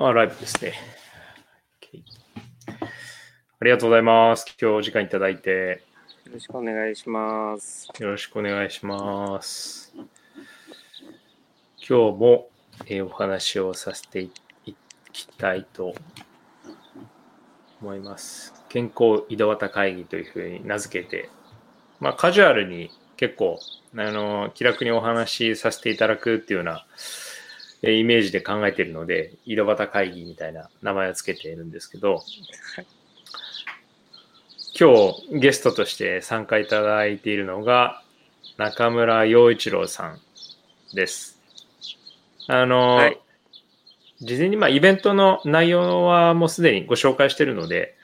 [0.00, 0.74] あ、ライブですね。
[3.60, 4.46] ありがとうございます。
[4.60, 5.82] 今日お時間いただいて、
[6.24, 7.88] よろしくお願いします。
[7.98, 9.92] よろしくお願いします。
[11.78, 12.48] 今日も、
[12.86, 14.30] えーお話をさせてい
[15.12, 15.92] きたいと
[17.82, 18.54] 思います。
[18.68, 21.28] 健康井戸端会議というふうに名付けて、
[21.98, 23.58] まあ、カジュアルに結構、
[23.96, 27.27] あの、気楽にお話しさせていただくっていうような、えー
[27.82, 32.22] イメージで考えているので、井戸端会議みたいな名前をつけているんですけど、
[34.78, 38.02] 今日ゲストとして参加いただいているのが
[38.56, 40.20] 中村洋一郎さん
[40.94, 41.40] です。
[42.48, 43.20] あの、はい
[44.20, 47.94] 事前にまあイベントの内容はもうすでにご紹介しているので、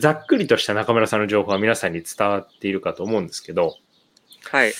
[0.00, 3.76] ざっくりとした中村さんの情報は皆さんに伝わっているかと思うんですけど、
[4.50, 4.72] はい。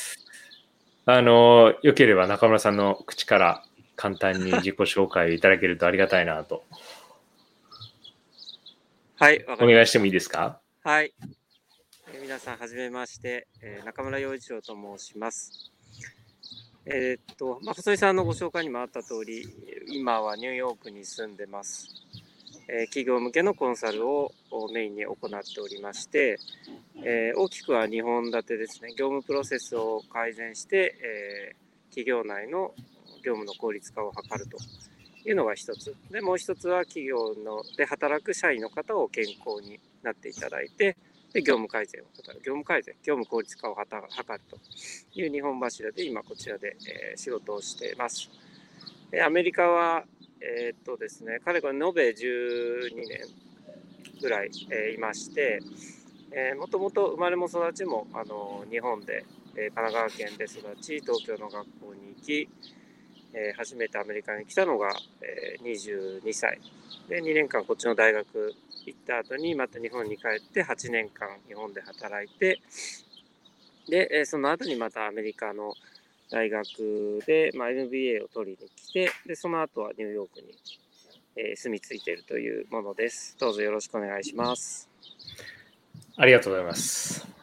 [1.04, 3.64] あの、よければ中村さんの口から
[3.98, 6.64] 簡単に自己紹介をいただけるとありがたいなと。
[9.16, 9.44] はい。
[9.60, 10.60] お願いしてもいいですか？
[10.84, 10.88] す。
[10.88, 11.12] はい。
[12.12, 15.72] えー皆さん、はじめまして、えー中村洋一郎と申します。
[16.86, 19.44] えーっと、まあ、細井さんのご紹介にもあった通り、
[19.88, 21.88] 今はニューヨークに住んでます。
[22.68, 26.38] えー企業向けのコンサルををメインに行っておりまして、
[27.02, 32.74] えー大きくは2本立てですね、業務プロセスを改善して、えー企業内の
[33.28, 34.56] 業務の効率化を図ると
[35.28, 35.94] いうのが一つ。
[36.10, 40.96] で、もう一つは企業ので働く社員の方を健康になっていただいて、
[41.34, 43.96] で業務改善を図る、業務改善、業務効率化を図
[44.32, 44.58] ると
[45.14, 46.76] いう2本柱で今こちらで、
[47.12, 48.30] え仕事をしています。
[49.22, 50.04] アメリカは、
[50.40, 53.20] えーっとですね、彼が延べ12年
[54.22, 55.60] ぐらい、えいまして、
[56.30, 62.48] えーもともと生まれも育ちもあの日本で、え神奈川県で育ち、東京の学校に行き、
[63.32, 66.60] えー初めてアメリカに来たのが、えー22歳。
[67.08, 68.54] で、2年間こっちの大学
[68.86, 72.61] 行った後に、また日本に帰って8年間日本で働いて、
[73.88, 75.74] で、えーその後にまたアメリカの
[76.30, 80.55] 大学で、まあ、MBA を取りに来て、で、その後はニューヨークに、
[81.36, 83.36] えー住み着いているというものです。
[83.38, 84.88] どうぞよろしくお願いします。
[86.17, 87.37] ありがとうございます。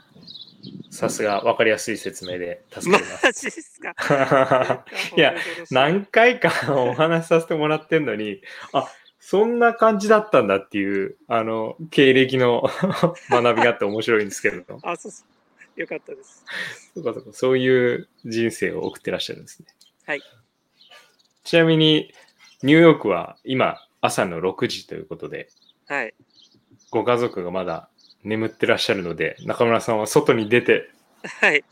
[0.90, 3.50] さすが分かりやすい説明で助かマります。
[3.50, 4.86] ジですか
[5.18, 5.36] いや、
[5.72, 8.42] 何回かお話しさせてもらってんのに、
[8.74, 8.88] あ
[9.20, 12.70] そんな感じだったんだっていう、あの、経歴の
[13.30, 15.24] 学びがあって面白いんですけれど、あ、そうそ
[15.76, 15.80] う。
[15.82, 16.46] よかったです。
[16.94, 19.68] そうかそうかそういう人生を送ってらっしゃるんですね。
[20.06, 20.22] はい。
[21.44, 22.14] ちなみに、
[22.62, 25.50] ニューヨークは今、朝の6時ということで、
[25.88, 26.14] はい。
[26.92, 27.90] ご家族がまだ
[28.26, 30.90] 眠ってらっしゃるので、中村さんは外に出て、
[31.24, 31.64] はい。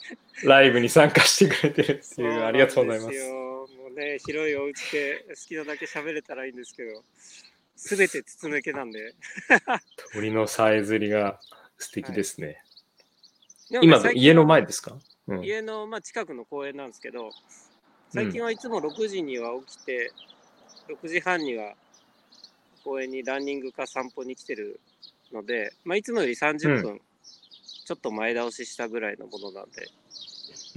[0.44, 3.32] ライブに参加してくれてるっていう、ありがとうございます。
[3.32, 7.04] もうね、広いお家で好きなだけ喋れたらいいんですけど、
[7.76, 9.14] すべて筒抜けなんで。
[10.14, 11.40] 鳥のさえずりが
[11.78, 12.64] 素敵ですね。
[13.72, 14.98] でもね今、最近は家の前ですか、
[15.28, 17.32] うん、家の、まあ、近くの公園なんですけど、
[18.10, 20.12] 最近はいつも6時には起きて、
[21.02, 21.74] 6時半には
[22.84, 24.80] 公園にランニングか散歩に来てる
[25.34, 27.02] ので、まあ、いつもより30分、
[27.86, 29.88] ちょっと前倒ししたぐらいのものなんで、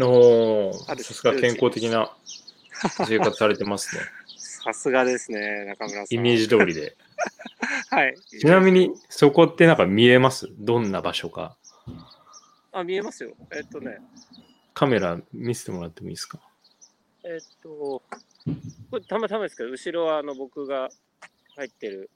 [0.02, 2.14] おさすが健康的な
[3.06, 4.02] 生活されてますね。
[4.36, 6.14] さすがですね、中村さん。
[6.14, 6.96] イメージ通りで。
[7.90, 8.16] はい。
[8.40, 10.48] ちなみに、そこってなんか見えます？
[10.58, 11.56] どんな場所か。
[12.72, 13.34] あ、見えますよ。
[13.54, 13.98] えっとね、
[14.74, 16.40] カメラ見せてもらってもいいですか？
[17.24, 18.02] えっと、こ
[18.94, 20.88] れたまたまですけど、後ろはあの僕が
[21.56, 22.10] 入ってる、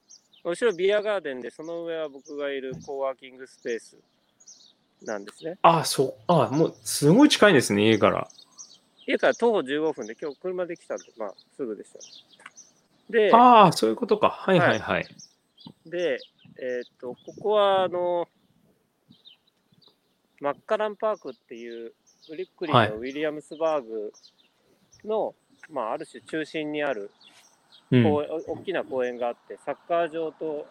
[0.45, 3.99] 後ろビアガーデンで、その上は僕がいるコーワーキングスペース
[5.03, 5.59] なんですね。
[5.63, 6.15] あ、そう。
[6.27, 8.29] あ、もうすごい近いですね、家から。
[9.07, 11.99] 家から徒歩15分で、今日車で来たんで、まあ、すぐでした。
[13.11, 14.31] で、ああ、そういうことか。
[14.31, 15.07] はいはいはい。
[15.87, 16.19] で、
[16.59, 18.29] えっと、ここは、あの、
[20.41, 21.93] マッカランパークっていう、
[22.29, 24.13] ブリックリンはいのウィリアムスバーグ
[25.05, 25.35] の、
[25.71, 27.11] まあ、ある種中心にあるうん、
[27.91, 30.67] 公園お大きな公園があって、サッカー場と、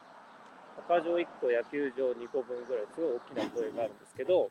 [0.75, 4.49] サッカー場1個、野球場2個分ぐらい、すごい大きな公園があるんですけど、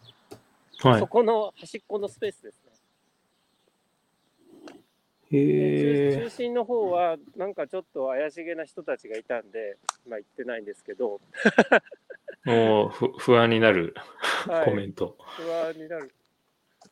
[0.80, 1.06] はいそ。
[1.06, 2.72] この端っこのスペースですね。
[5.30, 6.30] へで中。
[6.30, 11.20] 心の方は、なんかちょっと怪しげな人たちがいたんで、まあ行ってないんですけど、
[12.44, 13.94] もうふ不安になる
[14.46, 15.16] はいコメント。
[15.18, 16.12] 不安になる。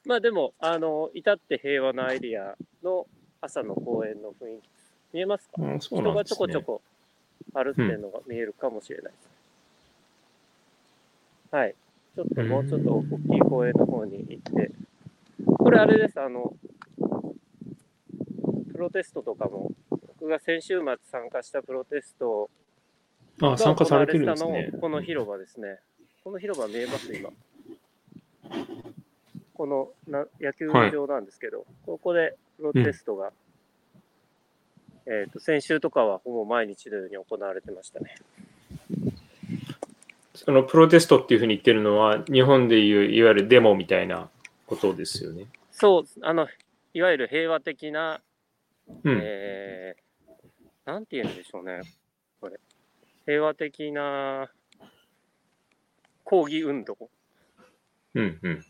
[0.04, 3.06] まあでも、あの、至って平和なエリアの
[3.40, 4.75] 朝の公園の雰囲気。
[5.12, 5.62] 見えますか？
[5.62, 6.36] うん、そう人がちょ。
[6.36, 6.82] こちょこ
[7.54, 9.28] 歩ってるのが見えるかもしれないです。
[11.54, 11.74] はい。
[12.14, 13.06] ちょっともうちょっと大き
[13.36, 14.70] い公園の方に行って、
[15.46, 16.54] これあれです、あの、
[18.72, 22.50] プロテストとかも、屋僕が先週末参加したプロテスト
[23.40, 25.78] あ、が参加されてるんですねこの広場ですね。
[26.24, 27.30] この広場見えます今？
[29.54, 33.30] このな野球場なんですけど、ここでプロテストが、
[35.06, 38.14] えっ、と、先週とかはほぼ毎日のように行われてましたね。
[40.34, 44.28] そのプロテストっていうふうに言ってるのは、日本でいういわゆるデモみたいな
[44.66, 45.46] ことですよね。
[45.70, 46.48] そう、あの、
[46.92, 48.20] いわゆる平和的な、
[49.04, 49.20] うん。
[49.22, 51.80] えー、なんて言うんでしょうね、
[52.40, 52.58] これ。
[53.26, 54.50] 平和的な
[56.24, 56.96] 抗議運動
[58.14, 58.64] うんうん。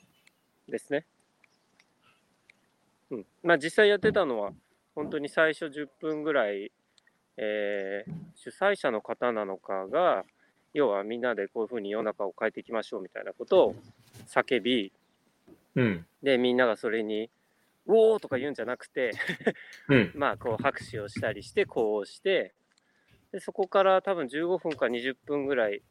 [0.69, 1.07] ですね。
[3.11, 3.27] うん。
[3.43, 4.53] まあ実際やってたのは、
[4.97, 6.73] 本当に最初10分ぐらい、
[7.37, 10.25] えー主催者の方なのかが、
[10.75, 13.77] 要はみんなでこういうふうに世の中を変えていきましょうみたいなことを
[14.29, 14.93] 叫び、
[15.75, 16.07] うん。
[16.23, 17.31] で、みんながそれに、
[17.87, 19.13] うおーとか言うんじゃなくて、
[19.89, 20.13] うん。
[20.15, 22.55] まあ、こう拍手をしたりして、こうして、
[23.33, 25.83] でそこから多分15分か20分ぐらい、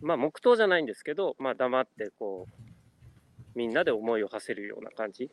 [0.00, 5.30] まあ、黙祷じゃないんですけど、まあ、黙って、こう、みんなで思いを馳せるような感じ。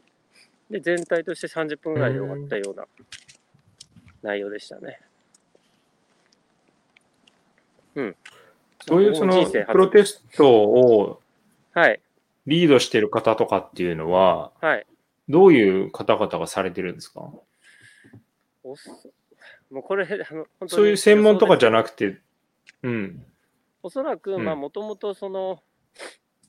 [0.70, 2.86] で、全体として30分ぐらいで終わったような
[4.22, 5.00] 内容でしたね。
[7.96, 8.16] うん。
[8.88, 11.22] そういうそのプロテストを
[11.74, 12.02] はい、
[12.48, 14.88] リードしてる方とかっていうのは、はい。
[15.30, 17.20] どういう方々がされてるんですか？
[17.22, 17.46] も
[19.72, 22.18] うこれ、あの、本当にそういう専門とかじゃななくて、
[22.82, 23.26] うん。
[23.84, 25.62] おそらく、うんまあ、もともとその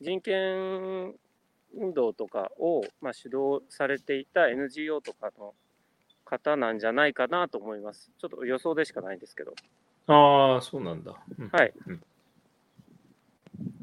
[0.01, 1.15] 人権
[1.77, 5.55] 運動とかを、まあ、主導されていた NGO とかの
[6.25, 8.11] 方なんじゃないかなと思います。
[8.19, 9.55] ちょっと予想でしかないんですけど。
[10.07, 11.15] ああ、そうなんだ。
[11.39, 12.03] うんはいうん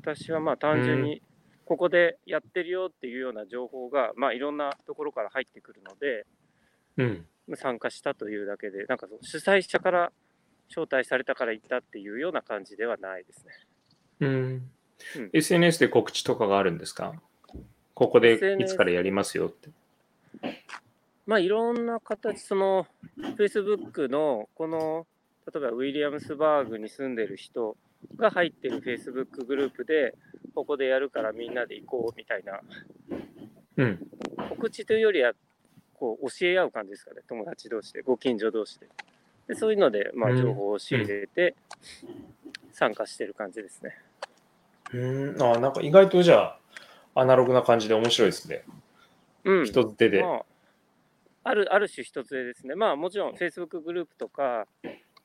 [0.01, 1.21] 私はまあ単純に
[1.65, 6.25] ここでやってるよっていうような情報が、まあ、いろんなところから入ってくるので、
[6.97, 7.25] うん。
[7.55, 10.11] 参加したというだけで、なんかその主催者から
[10.69, 13.53] 招待されたから行ったっていうような感じではないですね。
[14.19, 17.13] うんうん SNS で告知とかがあるんですか？
[17.95, 19.69] ここでいつからやりますよって。
[21.25, 22.85] まあいろんな形、その
[23.37, 25.07] Facebook のこの
[25.51, 27.77] 例えばウィリアムスバーグに住んでる人
[28.17, 30.13] が入ってる Facebook グループで
[30.53, 32.59] ここでやるからみんなで行こうみたいな
[33.77, 34.07] うん。
[34.49, 35.33] 告知というよりは
[35.93, 38.87] こう教え合う感じですかね友達同士でご近所同士で
[39.47, 41.55] でそういうのでまあうん情報を仕入れて
[42.71, 43.97] 参加してる感じですね。
[44.93, 45.41] うん。
[45.41, 46.59] ああ、なんか意外とじゃあ、
[47.15, 48.63] アナログな感じで面白いですね。
[49.45, 50.21] うん、一つ手で。
[50.21, 50.45] まあ、
[51.45, 54.67] あるある種一つでですね、まあもちろん Facebook グループとか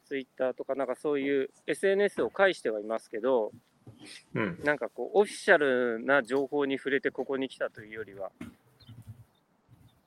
[0.06, 3.52] Twitter とかなんかそういう SNS を介してはいますけど、
[4.34, 4.60] うん。
[4.64, 8.30] なんかこうオフィシャルな情報に触れてここに来たというよりは、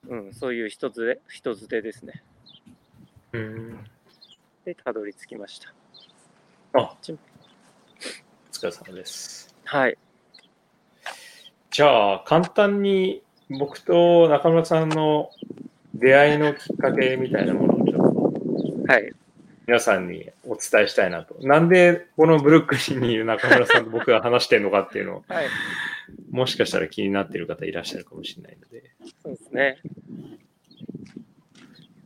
[0.08, 2.24] うん、そういう一つで、一つ手ですね。
[3.34, 3.80] うん。
[4.64, 5.74] で、たどり着きました。
[6.74, 7.18] あ、お疲
[8.64, 9.54] れ様です。
[9.66, 9.98] はい。
[11.74, 15.32] じゃあ、簡単に僕と中村さんの
[15.96, 19.12] 出会いのきっかけみたいなものをちょっとはい。
[19.66, 21.36] 皆さんにお伝えしたいなと。
[21.42, 25.48] なんでこのブルックリンにいる中村さんと僕が話してるのかっていうのを、はい。
[26.30, 28.92] もしかしたら気になっている方いらっしゃるかもしれないので。
[29.24, 29.78] そうですね。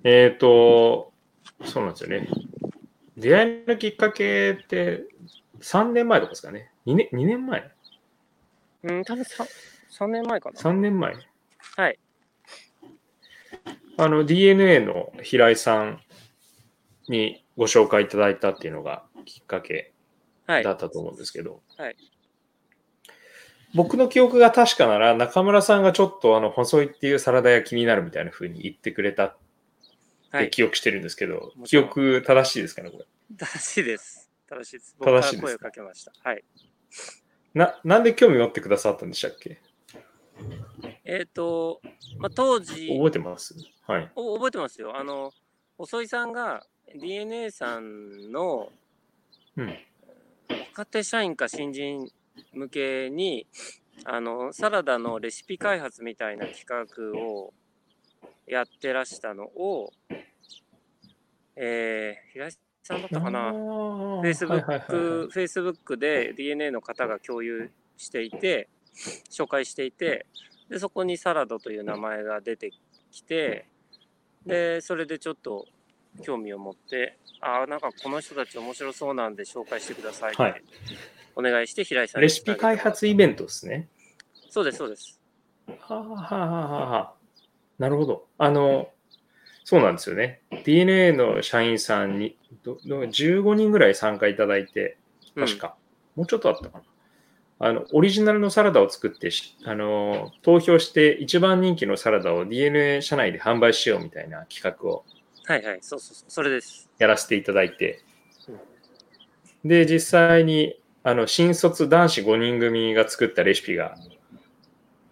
[0.05, 1.11] えっ、と、
[1.65, 2.29] そうなんですよね。
[3.17, 5.03] 出会いのきっかけって
[5.59, 6.71] 3年前とかですかね。
[6.85, 7.69] 2年 ,2 年前
[8.83, 9.47] うん、多分 3,
[9.91, 10.59] 3年前かな。
[10.59, 11.13] ?3 年前
[11.75, 11.99] はい。
[13.97, 16.01] あの DNA の平井さん
[17.07, 19.93] にご紹介いただいたっていうのがきっかけ
[20.45, 20.63] はい。
[20.63, 21.95] だったと思うんですけど、はい
[23.75, 29.37] 僕の記憶が確かなら中村さんがちょっとあの細いっていうサラダ屋気になるみたいな風に言ってくれたっ
[30.31, 30.45] はい。
[30.45, 33.05] て記憶してるんですけど、記憶正しいですかねこれ
[33.37, 34.31] 正しいです。
[34.49, 34.95] 正しいです。
[34.97, 36.13] 僕から正しいです声をかけました。
[36.23, 36.43] はい。
[37.53, 39.59] ななんで興味持ってくださったんでしたっけ？
[41.03, 41.81] えっ、と、
[42.19, 43.55] まあ、当時、覚えてます？
[43.87, 44.11] はい。
[44.15, 44.95] お覚えてますよ。
[44.97, 45.31] あの、
[45.77, 48.69] 細井さんが DNA さんの
[49.55, 49.77] うん。
[50.49, 52.11] 若手社員か新人
[52.53, 53.47] 向けに、
[54.05, 57.53] あの、サラダのレシピ開発みたいな企画を
[58.45, 59.91] やってらしたのを、
[61.55, 62.51] えー、平井
[62.87, 63.51] さんだったかな。
[63.51, 63.57] フ
[64.21, 68.69] Facebook、Facebook で DNA の方が共有していて、
[69.29, 70.25] 紹介していて、
[70.69, 72.71] で、そこにサラダという名前が出て
[73.11, 73.67] きて、
[74.45, 75.65] で、それでちょっと
[76.23, 80.63] 興味を持って、ああ、なんかこの人たち面白そうなんで紹介してくださいって、はい
[81.39, 83.87] お願いして平井さんにレシピ開発イベントですね。
[84.49, 85.21] そうです、そうです。
[85.81, 87.13] はあ、はあはあはあ、
[87.77, 88.25] なるほど。
[88.39, 88.89] あの、
[89.63, 90.41] そうなんですよね。
[90.63, 92.35] DNA の社員さんに
[92.75, 94.97] どど15人ぐらい参加いただいて、
[95.35, 95.75] 確か、
[96.15, 96.83] もうちょっとあったかな。
[97.59, 99.31] あのオリジナルのサラダを作って
[99.65, 105.05] あの投票して一番人気のサラダを DNA 社内で販売しようみたいな企画を
[105.47, 106.89] はいはい、そうそうそう、それです。
[106.99, 108.03] やらせていただいて、
[109.63, 113.97] で、実際にあの新卒男子5人組が作ったレシピが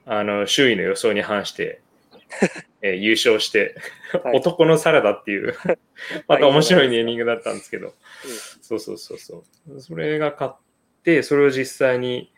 [0.05, 1.81] あの周囲の予想に反して、
[2.81, 3.75] えー優勝して、
[4.23, 5.55] はい男のサラダっていう、
[6.27, 7.93] また面白いネーミングだったんですけど、
[8.61, 9.81] そうそうそうそう。
[9.81, 10.51] それが買っ
[11.03, 12.31] て、それを実際に、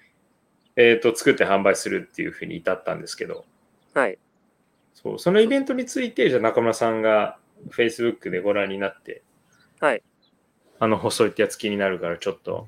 [0.76, 3.46] えー、と作って販売するっていうふうに至ったんですけど、
[3.94, 4.18] はい。
[4.94, 7.38] そうそのイベントについて、じゃあ中村さんが
[7.70, 9.22] Facebook でご覧になって、
[9.80, 10.04] はい。
[10.80, 12.68] あの細いってやつ気になるからちょっと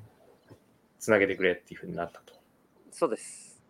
[0.98, 2.34] つなげてくれっていうふうになったと
[2.90, 3.62] そうです。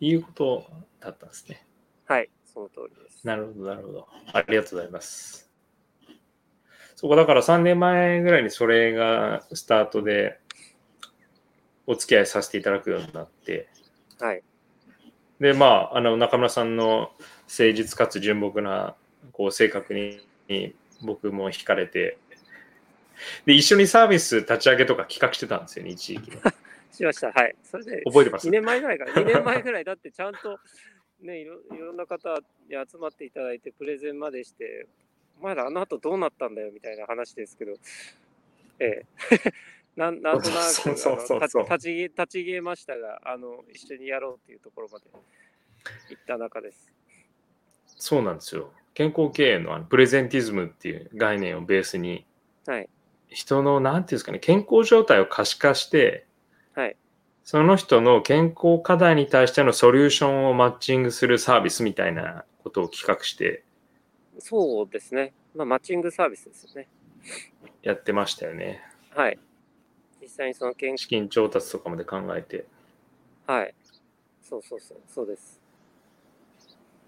[0.00, 1.64] いうことだったんですね。
[2.06, 3.26] はい、その通りです。
[3.26, 4.08] なるほど、なるほど。
[4.32, 5.50] ありがとうございます。
[6.96, 10.40] そこだから3年前ぐらいにそれがスタートで
[11.86, 13.68] お付き合いさせていただくようになって、
[14.18, 14.42] はい。
[15.38, 17.12] で、まあ、あの中村さんの
[17.46, 18.96] 誠実かつ純朴な
[19.32, 22.18] こう性格にに僕も惹かれて、
[23.46, 26.38] で、一緒にサービス立ち上げとか企画してたんですよね、一時期ね。
[26.90, 27.30] しました。
[27.30, 27.54] はい。
[27.62, 30.58] それで、覚えてます？2年前ぐらいから、2年前ぐらいだってちゃんと、
[31.20, 32.30] ね、いろいろんな方
[32.68, 34.86] に集まっていただいて、プレゼンまでして、
[35.40, 37.72] お前らあの後どうなったんだよみたいな話ですけど、
[38.78, 39.06] ええ。
[39.96, 40.54] なんなんとなく
[41.64, 45.06] 立ち立ち消えましたがあの、一緒にやろうっていうところまで
[46.08, 46.92] 行った中です。
[47.84, 48.72] そうなんですよ。
[48.94, 52.26] 健康経営のあのプレゼンティズムっていう概念をベースに、
[52.66, 52.88] はい。
[53.28, 56.26] 人の、なんていうんですかね、健康状態を可視化して、
[56.74, 56.96] はい。
[57.50, 63.64] その人の健康課題に対してのソリューションをマッチングするサービスみたいなことを企画して
[64.38, 65.32] そうですね。
[65.54, 66.88] まあ、マッチングサービスですよね。
[67.80, 68.82] やってましたよね。
[69.16, 69.38] はい。
[70.20, 72.66] 実際にその健資金調達とかまで考えて、
[73.46, 73.74] はい。
[74.42, 75.58] そうそうそう、そうです。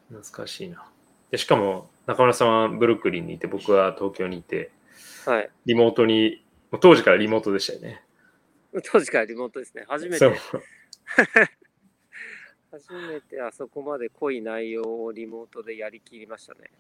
[0.08, 0.88] 懐かしいな。
[1.30, 4.70] でしかも、中村さんはブルックリンにいて、僕は東京にいて、
[5.26, 5.50] はい。
[5.66, 6.42] リモートに、
[6.80, 8.02] 当時からリモートでしたよね。
[8.92, 9.84] 当時からリモートですね。
[9.88, 10.24] 初めて、
[12.70, 16.70] 初めてあそこまで濃い内容をリモートでやりきりましたね。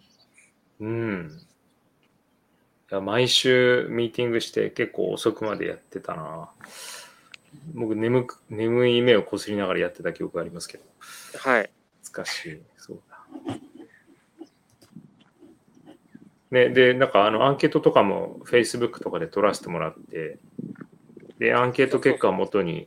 [0.80, 1.40] うん。
[2.90, 6.50] いや毎週ミーティングして結構遅くまでやってたな。
[7.74, 10.84] 僕眠く、眠い目をこすりながらやってた記憶がありますけど、
[11.38, 11.70] はい。
[12.02, 12.62] 懐かしい。
[12.76, 13.20] そうだ。
[16.52, 20.38] ね、で、なんかあのアンケートとかも Facebook とかで取らせてもらって、
[21.40, 22.86] で、アンケート結果をもとに、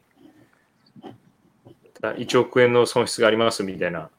[2.00, 4.10] だ1億円の損失がありますみたいな、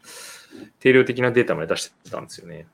[0.80, 2.66] 定量的なデータまで出してたんですよね。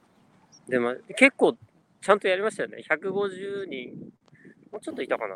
[0.67, 1.57] でも、結構
[2.01, 2.83] ちゃんとやりましたよね。
[2.89, 3.91] 150人、
[4.73, 5.35] もうちょっといたかな。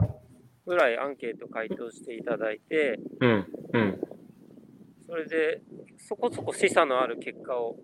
[0.66, 4.00] ぐらいアンケート回答していただいて、うん、うん。
[5.06, 5.60] それで
[5.98, 7.76] そこそこ示唆のある結果を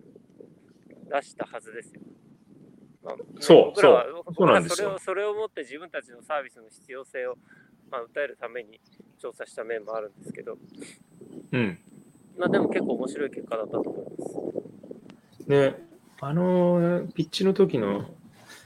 [1.07, 2.01] 出したはずですよ。
[3.03, 4.05] まあそうそう僕らは
[4.35, 7.35] そうなんですよそれをそれをもって自分たちのサービスの必要性を、
[7.91, 8.79] まあ、訴えるために
[9.19, 10.57] 調査した面もあるんですけど、
[11.51, 11.77] うん。
[12.37, 14.25] まあ、でも結構面白い結果だったと思いま
[15.45, 15.49] す。
[15.49, 15.75] ね、
[16.21, 18.05] あのピッチの時の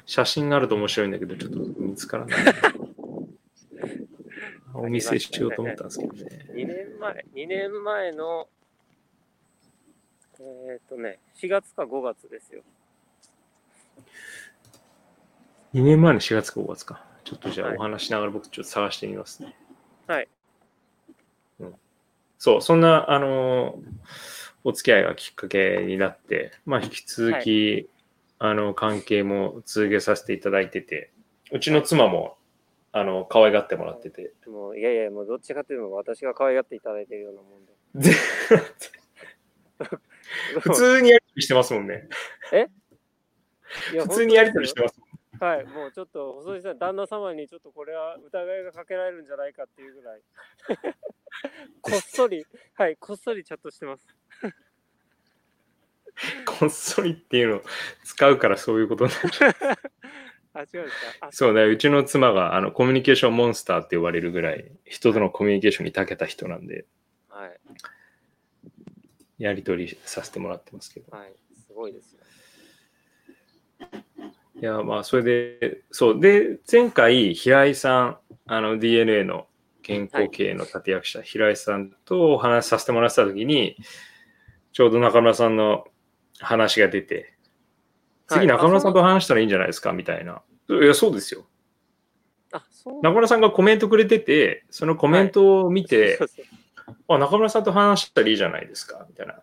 [0.06, 2.40] 写真があると面白いんだけど、ちょっと見つからない。
[4.76, 6.46] お見せしようと思ったんですけどね。
[6.52, 8.48] 2年前、2年前の、
[10.40, 12.62] えっ、とね、4月か5月ですよ。
[15.74, 17.15] 2年前の4月か5月か。
[17.26, 19.56] ちょっとじゃあはいお話しながら僕ちょっと探してみますね。
[20.08, 20.28] はい。
[21.60, 21.74] うん、
[22.38, 23.80] そう、そんな、あの
[24.64, 27.90] お付き合いがきっかけになって、まあ、引き続き、
[28.40, 31.12] あの、関係も続けさせていただいてて、
[31.52, 32.38] うちの妻も、
[32.92, 37.74] あの、可愛がってもらってて、もういやいや、もうどっちかというと私が可愛がっていただいているようなもんで。
[38.10, 38.16] で
[40.62, 42.08] 普通にやりとりしてますもんね。
[43.94, 45.00] いや普通にやりとりしてます。
[45.40, 50.22] はい、もうちょっと細井さん、旦那様にちょっとこれは疑いがかけられるんじゃないかっていうぐらい、
[51.82, 54.08] こっそり、はい、こっそりチャットしてます。
[56.46, 57.62] こっそりっていうのを
[58.04, 59.30] 使うからそういうことになる。
[60.54, 61.28] あ、違うんですか？
[61.28, 66.86] あ、そうね、うちの妻があのコミュニケーションモンスターって呼ばれるぐらい、人とのコミュニケーションに長けた人なんで、
[67.28, 67.60] はい、
[69.38, 71.12] やりとりさせてもらってますけど。
[71.16, 72.20] はい、すごいですよ。
[74.62, 76.20] いや、まあ、それで、そう。
[76.20, 79.48] で、前回、平井さん、あの、DNA の
[79.82, 83.76] 健康経営の立役者、平井さんとお話しさせてもらってたときに、
[84.72, 85.86] ちょうど中村さんの
[86.40, 87.34] 話が出て、
[88.28, 89.94] 次中村さんと話したらいいんじゃないですか？
[89.94, 90.42] みたいな。
[90.70, 91.46] いや、そうですよ。
[92.52, 96.18] あ、そう中村さんがコメントくれてて、そのコメントを見て、
[97.08, 99.06] あ、中村さんと話したらいいじゃないですか？
[99.08, 99.42] みたいな。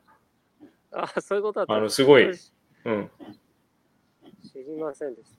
[0.92, 2.52] あ、そういうことだったあの、すごい、知
[2.86, 3.10] うん。
[4.58, 5.30] りませんでし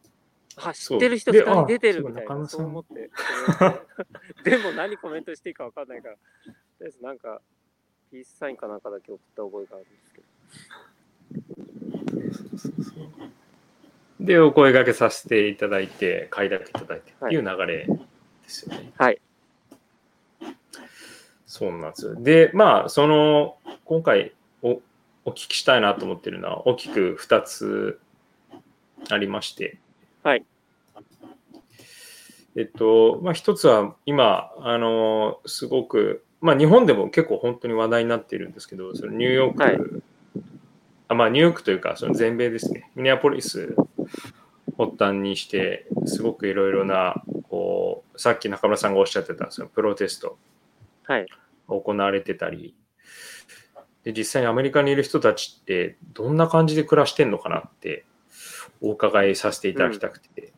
[0.55, 0.69] た。
[0.69, 3.09] あ、知ってる人で2人出てあるみたいな、そう思って。
[4.43, 6.21] でも何コメントしていいか分かんないから、と
[6.81, 7.41] りあえずなんか、
[8.11, 10.21] ピースサインかなんかだけ送った覚えがあるんですけ
[14.19, 14.19] ど。
[14.19, 17.97] で、お声掛けさせていただいて、快諾いただいてっていう流れで
[18.47, 18.93] すよね。
[18.97, 19.19] はい。
[21.47, 22.15] そうなんですよ。
[22.15, 24.81] で、まあ、その、今回お
[25.25, 27.99] お聞きしたいなと思ってるのは、大きく2つ
[29.09, 29.77] ありまして。
[30.23, 30.45] はい。
[32.55, 39.79] えっと、まあ、一つは、今、あの、すごく、まあ、日本でも結構本当に話題になっているんですけど、そのニューヨーク、はい
[41.07, 43.75] あまあ、ニューヨークというか、その全米ですね、ミネアポリス
[44.77, 50.37] 発端にして、すごくいろいろな、こう、さっき中村さんがおっしゃってた、そのプロテスト
[51.03, 51.25] はい。
[51.69, 52.75] が行われてたり、
[54.03, 58.05] で、実際にアメリカにいる人たちって、どんな感じで暮らしてんのかなって、
[58.83, 60.53] お伺いさせていただきたくて、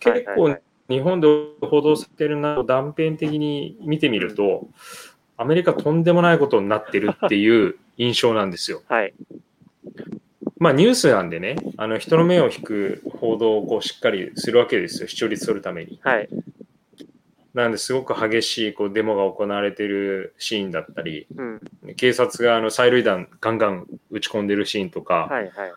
[0.00, 1.26] 結構はいはいはい日本で
[1.60, 4.68] 報道されてるな断片的に見てみると、
[5.36, 8.82] アメリカとんでもないことになってるっていう印象なんですよ。
[8.88, 9.14] はい。
[10.58, 15.98] まあニュースなんでね、あの人の目を引く報道をこうしっかりするわけですよ、視聴率取るために。
[16.02, 16.28] はい。
[17.52, 21.60] なんですごく激しいこうデモが行われてるシーンだったり、うん。
[21.96, 25.50] 警察があの催涙弾ガンガン撃ち込んでるシーンとか、はい。
[25.50, 25.72] はい。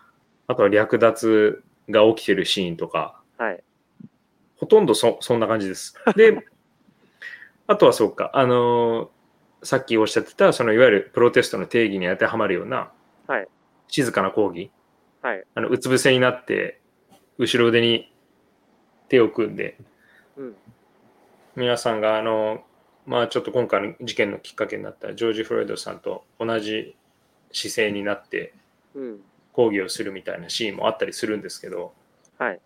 [0.50, 3.64] あとは略奪が起きてるシーンとか、はい。
[4.58, 5.94] ほとんどそそんな感じです。
[6.16, 6.44] で、
[7.68, 9.10] あとはそうか、あのー
[9.62, 12.92] さっきおっしゃってた、そのいわゆるプロテストの定義に当てはまるような、
[13.28, 13.48] はい
[13.90, 14.72] 静かな抗議、
[15.22, 15.44] はい。
[15.54, 16.80] あのうつ伏せになって、
[17.38, 18.12] 後ろ腕に
[19.10, 19.78] 手を組んで、
[20.38, 20.56] うん。
[21.56, 22.64] 皆さんがあの、
[23.06, 26.96] まあちょっと今回の事件のきっかけになったジョージ・フロイドさんと同じ
[27.52, 28.54] 姿勢になって
[28.96, 29.22] うん。
[29.60, 31.94] 抗議をするみたいなシーンもあったりするんですけど、
[32.38, 32.62] はい。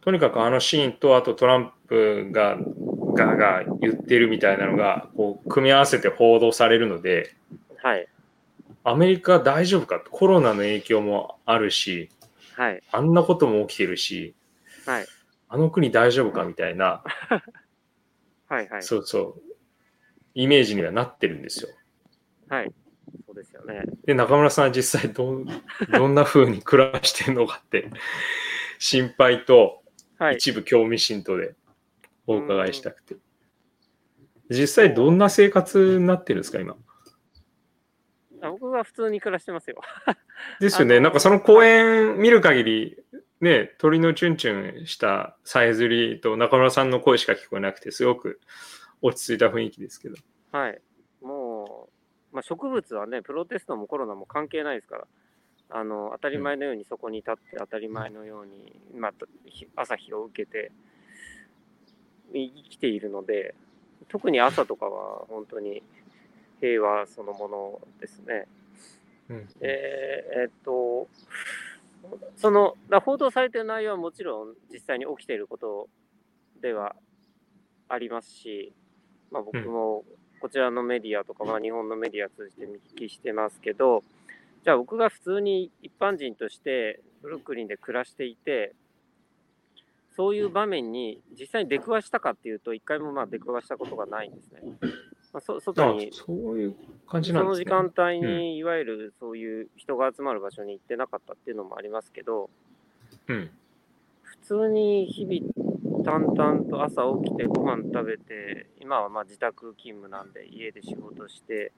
[0.00, 2.56] とにかくあのシーンとあとトランプが
[3.12, 7.34] がが言ってるみたいなのがこう組み合わせて報道されるので
[7.82, 8.08] はい。
[8.84, 12.08] アメリカ大丈夫かコロナの影響もあるし
[12.56, 12.82] はい。
[12.90, 14.34] あんなことも起きてるし
[14.86, 15.06] はい。
[15.50, 17.02] あの国大丈夫かみたいな
[18.48, 18.68] はい。
[18.70, 18.82] はい。
[18.82, 19.42] そうそう
[20.34, 21.68] イメージにはなってるんですよ。
[22.48, 22.72] はい。
[23.26, 23.84] そうですよね。
[24.04, 25.46] で中村さんは実際どん
[25.92, 27.90] どんな風に暮らしてるのかって
[28.78, 29.82] 心配と
[30.18, 30.36] はい。
[30.36, 31.54] 一部興味津々で
[32.26, 33.16] お伺いしたくて。
[34.50, 36.76] 実際どんな生活になってるんですか、今？
[38.40, 39.80] あ僕は普通に暮らしてますよ。
[40.60, 41.00] ですよね。
[41.00, 42.96] なんかその公園見る限り、
[43.40, 48.40] ね、鳥のチュンチュンしたさえずりと中村さんの声しか聞こえなくて、すごく
[49.02, 50.16] 落ち着いた雰囲気ですけど。
[50.52, 50.80] はい。
[52.32, 55.06] まあ、植物はね、プロテストもコロナも関係ないですから、
[55.70, 59.12] あの当たり前のようにそこに立って、当たり前のように、まあ、
[59.46, 60.72] ひ朝日を受けて
[62.32, 63.54] 生きているので、
[64.08, 65.82] 特に朝とかは本当に
[66.60, 68.46] 平和そのものですね。
[69.28, 71.06] うんえーえーっと、
[72.36, 75.88] そのだ報道されてる内容はもちろん実際に起きていること
[76.60, 76.96] では
[77.88, 78.72] ありますし、
[79.30, 80.04] まあ、僕も
[80.40, 84.02] こちらのメディアとか、まあ、日本のメディア通じて見聞きしてますけど、
[84.64, 88.74] じゃあ僕が普通に一般人としてブルックリンで暮らしていて、
[90.14, 94.60] そういう場面に実際に出くわしたかっていうと、一回もまあ出くわしたことがないんですね。
[95.32, 96.74] まあ、そ外あにそういう
[97.06, 97.64] 感じそのなんですね。
[97.64, 102.50] 時間帯にいわゆるそういう人が集まる場所に行ってなかったっていうのもありますけど、
[103.28, 103.50] うん。
[104.22, 105.52] 普通に日々
[106.08, 111.70] 淡々と朝起きてご飯食べて、今はまあ自宅勤務なんで家で仕事して、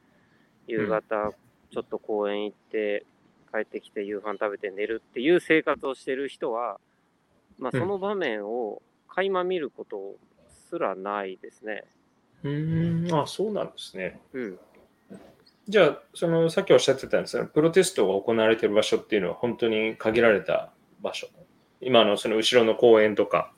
[0.68, 1.32] 夕方
[1.72, 3.04] ちょっと公園行って
[3.52, 6.78] 帰ってきて夕飯食べて寝るっていう生活をしてる人は、
[7.58, 10.14] まあ、うんその場面を垣間見ること
[10.68, 11.82] すらないですね。
[12.44, 14.20] うーん、あ、そうなんですね。
[14.32, 14.58] うん。
[15.66, 21.26] じゃあ、そのさっきおっしゃってたんですが、プロテストが行われている場所っていうのは本当に限られた場所。
[21.80, 23.52] 今のその後ろの公園とか、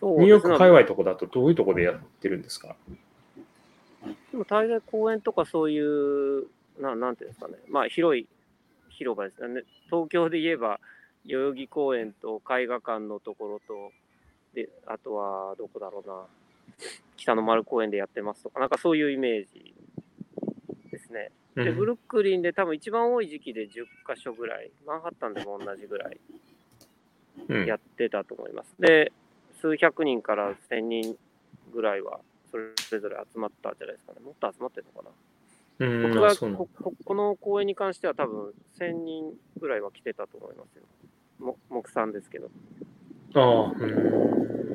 [0.00, 2.74] そうニューヨーク界隈とかだとどういうとこでやってるんですか？
[4.32, 6.46] でも大概公園とかそういう、
[6.80, 8.26] ななんていうんですかね、まあ広い
[8.88, 9.62] 広場ですよね。
[9.86, 10.80] 東京で言えば、
[11.26, 13.92] 代々木公園と絵画館のところと、
[14.54, 16.24] で、あとはどこだろうな、
[17.16, 19.74] 北の丸公園でやってますとか、なんかそういうイメージ
[20.90, 21.30] ですね。
[21.56, 26.18] で、ブルックリンで多分一番多い時期で10箇所ぐらい、マンハッタンでも同じぐらい
[27.48, 27.66] うん。
[27.66, 28.74] やってたと思います。
[28.78, 29.12] で、
[29.60, 31.16] 数百人から1000人
[31.72, 32.20] ぐらいは
[32.50, 34.20] それぞれ集まったんじゃないですかね。
[34.24, 35.14] もっと集まってるのかな。
[35.86, 40.82] うん、僕があそうなんこここの公演に関しては多分1000人ぐらいは来てたと思いますよ。
[41.38, 42.50] も目算ですけど。
[43.34, 44.70] ああ、うん。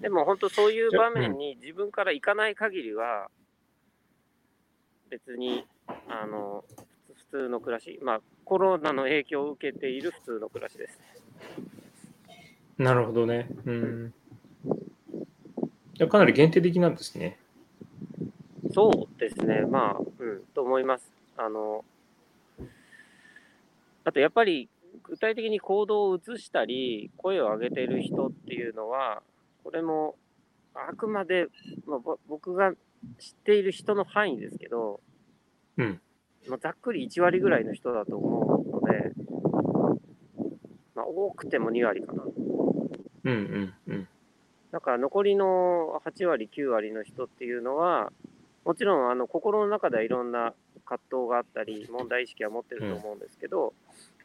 [0.00, 3.28] でも本当そういう場面に自分から行かない限りは、
[5.10, 5.64] 別に、
[6.08, 6.64] あの、
[7.32, 11.04] 普通の暮らし、まあコロナの影響を受けている普通の暮らしですね。
[12.80, 13.46] なるほどね。
[13.66, 14.14] うん。
[14.64, 17.38] いやかなり限定的なんですね。
[18.72, 21.12] そうですね、まあ、うん、と思います。
[21.36, 21.84] あの、
[24.04, 24.70] あとやっぱり
[25.02, 29.22] 具体的に行動を移したり、声を上げている人っていうのは、
[29.62, 30.14] これも
[30.72, 31.48] あくまで、
[31.86, 32.72] まあ、ぼ僕が
[33.18, 35.00] 知っている人の範囲ですけど、
[35.76, 36.00] うん。
[36.48, 39.12] まあ、ざっくり1割ぐらいの人だと思うので、
[40.94, 42.22] まあ、多くても2割かな。
[43.24, 44.08] うんうんうん。
[44.70, 48.12] だから残りの8割、9割の人っていうのは、
[48.64, 50.54] もちろんあの心の中ではいろんな
[50.84, 53.74] 葛藤があったり、問題意識は持ってると思うんですけど、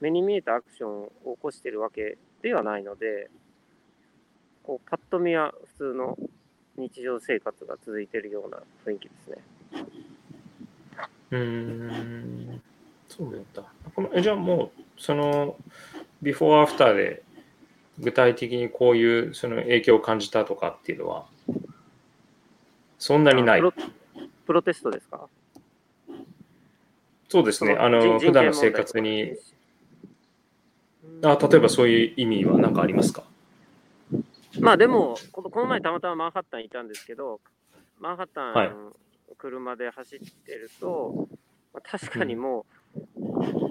[0.02, 3.30] 目に見えたアクションを起こしてるわけではないので、
[4.64, 6.18] こうパッと見は普通の
[6.78, 9.38] 日常生活が続いているような雰囲気ですね。
[11.32, 12.62] うーん。
[13.08, 13.64] そうだ。
[13.96, 15.56] このえじゃあもう、その、
[16.22, 17.24] ビフォーアフターで
[18.00, 21.26] 具体的にこういうその影響を感じたとかっていうのは、
[23.00, 23.60] そんなにない。
[23.60, 23.64] プ。
[23.66, 23.74] ロ
[24.46, 25.28] プロテストですか？
[27.30, 27.76] そうですね。
[27.80, 29.34] あの、普段の生活に、
[31.04, 31.26] うん。
[31.26, 33.24] あ例えばそういう意味は何かありますか？
[34.60, 37.40] まあでもこの、前たまたまマンハッタンにいたんですけど、
[38.00, 38.72] マンハッタン、はい。
[39.38, 41.28] 車で走ってると、
[41.74, 43.02] まあ、確かにもう、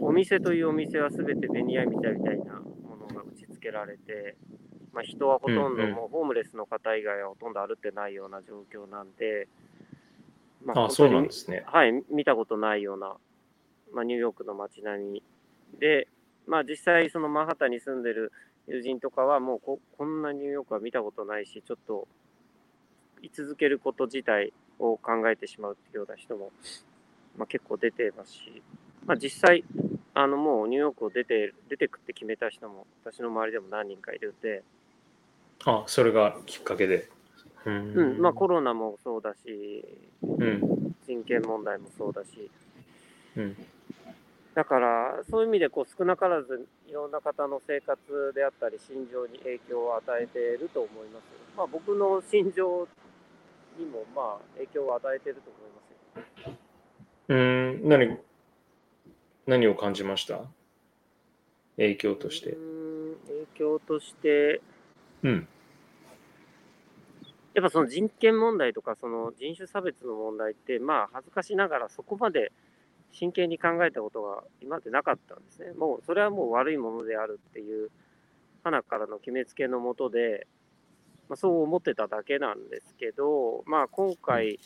[0.02, 2.60] お店というお店は全てベニヤみたいみたいな
[3.64, 4.36] けられて、
[4.92, 9.48] まあ、人はほとんどもうホームレスの方以外はほとんど歩ってないような状況なんで、
[10.64, 11.64] まあそうなんですね。
[11.66, 13.16] はい、見たことないような、
[13.92, 15.22] まあ、ニューヨークの街並み
[15.78, 16.08] で、
[16.46, 18.32] まあ、実際、そのマンハッタンに住んでる
[18.66, 22.06] 友人とかは、もうここんなニューヨークは見たことないし、ちょっと
[23.22, 26.52] 居続けること自体を考えてしまうような人も、
[27.36, 28.62] まあ、結構出てますし、
[29.06, 29.64] まあ、実際、
[30.14, 34.62] あのもうニューヨークを出て出てくって決めた人も、私の周りでも何人かいるんで、
[35.64, 37.08] あ、それがきっかけで。
[37.66, 39.84] ううんまあ、コロナもそうだし、
[40.22, 40.94] うん。
[41.06, 42.50] 人権問題もそうだし、
[43.36, 43.56] うん。
[44.54, 47.98] だから、そういう意味でこう少なからずいろんな方の生活
[48.34, 51.24] であったり、心情に影響を与えていると思います。
[51.56, 52.88] まあ、僕の心情
[53.78, 55.80] にもまあ影響を与えていると思いま
[56.36, 56.54] すよ。
[57.28, 58.18] うん、何、
[59.46, 60.40] 何を感じました？
[61.76, 62.58] 影響として影
[63.54, 64.60] 響として、
[65.22, 65.48] うん。
[67.52, 72.52] やっぱその人権問題とか、その人種差別の問題って、まあ恥ずかしながらそこまで
[73.12, 75.72] 真剣に考えたことが今までなかったんですね。
[75.72, 77.90] もうそれはもう悪いものであるっていう、
[78.64, 80.46] 花からの決めつけのもとで、
[81.28, 84.58] まあ、そう思ってただけなんですけど、まあ今回、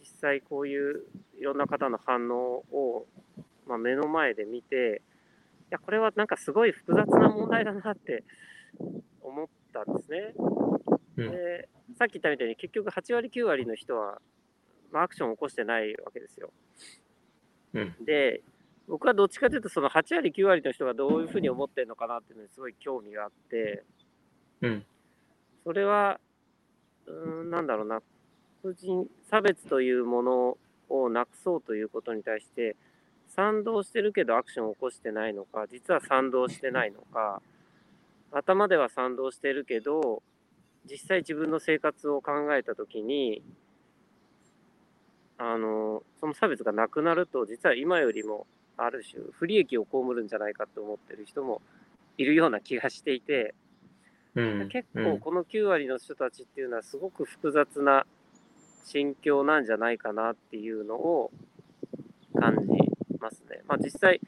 [0.00, 1.02] 実際こういう
[1.38, 3.06] いろんな方の反応を、
[3.68, 5.02] まあ、目の前で見て、
[5.62, 8.24] いや、これはなんかすごい複雑な問題だなって
[9.20, 10.34] 思ったんですね。
[10.36, 14.20] うんでさっき言ったみたいに結局8割9割の人は、
[14.92, 16.52] まあ、アクションを起こしてないわけですよ。
[17.74, 18.04] うん。
[18.04, 18.42] で
[18.86, 23.84] 僕はどっちかというとその8割9割の人がどういうふうに思ってるのかなっていうのにすごい興味があって
[24.62, 24.84] うん。
[25.64, 26.20] それは
[27.06, 28.00] うーんなんだろうな
[28.62, 32.76] 個人差別というものをなくそうということに対して
[33.38, 37.40] 賛同してるけどアクションを起こしてないのか実は賛同してないのか
[38.32, 40.24] 頭では賛同してるけど
[40.90, 43.40] 実際自分の生活を考えた時に
[45.38, 51.62] あのその差別がなくなると実は今よりもある種不利益を被るんじゃないかと思ってる人も
[52.16, 53.54] いるような気がしていて、
[54.34, 54.68] うん。
[54.68, 58.04] 結構この9割の人たちっていうのはすごく複雑な
[58.84, 61.30] 心境なんじゃないかなっていうのを
[62.34, 62.77] 感じ
[63.20, 63.62] ますね。
[63.66, 64.20] まあ実際、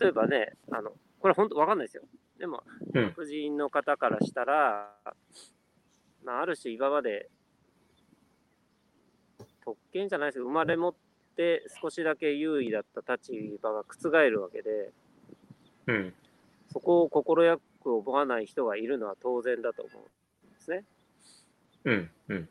[0.00, 2.02] 例えばね、あの、これ本当わかんないですよ。
[2.38, 2.62] でも、
[2.94, 4.94] うん白人の方からしたら、
[6.24, 7.28] まあある種今まで
[9.64, 10.94] 特権じゃないですけど、生まれ持っ
[11.36, 14.92] て少しだけ優位だった立場が覆るわけで、
[15.86, 16.14] うん。
[16.72, 19.90] そこを快く思わない人がいるのは当然だと思
[20.44, 20.84] うんですね。
[21.84, 22.10] うん。
[22.28, 22.48] うん。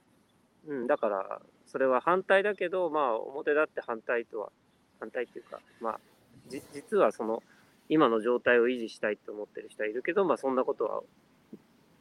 [0.68, 4.52] うん、だから、それは反対だけど、まあ、表立って反対とは
[5.06, 6.00] 反対っていうか、まあ、
[6.50, 7.44] じ実はその
[7.90, 11.02] 今の状態を維持したいと思ってる人はいるけど、まあ、そんなことは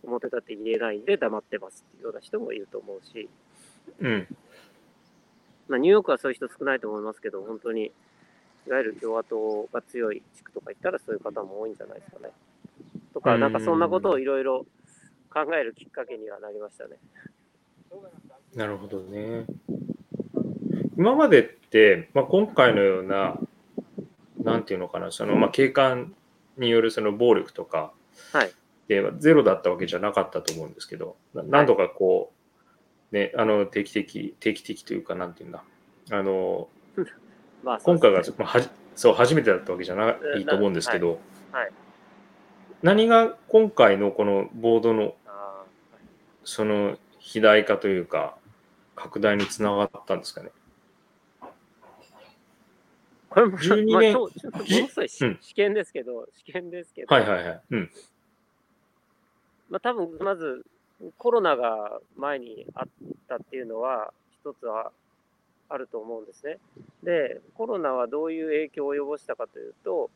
[0.02, 3.28] 表立って言えないんで黙ってますっていうような人もいると思うし、
[4.00, 4.26] うん。
[5.68, 7.92] まあ、ニューヨークはそういう人少ないと思いますけど、本当に、
[8.66, 12.32] いわゆる共和党が強い地区とか行ったらそういう方も多いんじゃないですかね。
[13.12, 14.66] とか、うんなんかそんなことをいろいろ
[15.30, 16.96] 考えるきっかけにはなりましたね。
[18.54, 19.46] なるほどね。
[20.96, 23.38] 今までって、まあ、今回のような、
[24.42, 26.14] なんていうのかな、その、まあ、警官
[26.56, 27.92] によるその暴力とか
[28.32, 28.52] はい。
[28.88, 32.32] で、ゼロだったわけじゃなかったと思うんですけど、な何度かこ
[33.12, 35.62] う、ね、あの、定期的、定期的というか、なんていうんだ、
[36.10, 36.68] あの、
[37.62, 41.18] まあ、今回が、まあ、はじそう初めてだったわけじゃないと思うんですけど、
[41.50, 41.70] はい。
[42.82, 45.64] 何が今回のこのボードのあ
[46.44, 48.36] その肥大化というか
[48.94, 50.50] 拡大につながったんですかね？
[53.34, 57.62] ーこれも、12まあ、年ちょっとものすごいしうん試験ですけど、試験ですけど、はいはいはい。
[57.70, 57.90] うん。
[59.70, 60.64] まあ、多分まず
[61.18, 62.88] コロナが前にあっ
[63.28, 64.92] たっていうのは一つは
[65.68, 66.58] あると思うんですね。
[67.02, 70.10] でコロナはどういう影響を及ぼしたかというと、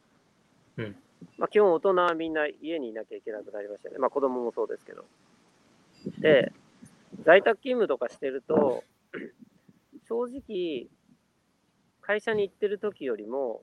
[0.76, 0.96] うん
[1.36, 3.98] まあ、基本大人はみんな家にいなきゃいけなくなりましたよね。
[3.98, 5.04] まあ子供もそうですけど。
[6.18, 6.52] で
[7.24, 8.84] 在宅勤務とかしてると
[10.08, 10.86] 正直
[12.08, 13.60] 会社に行ってる時よりも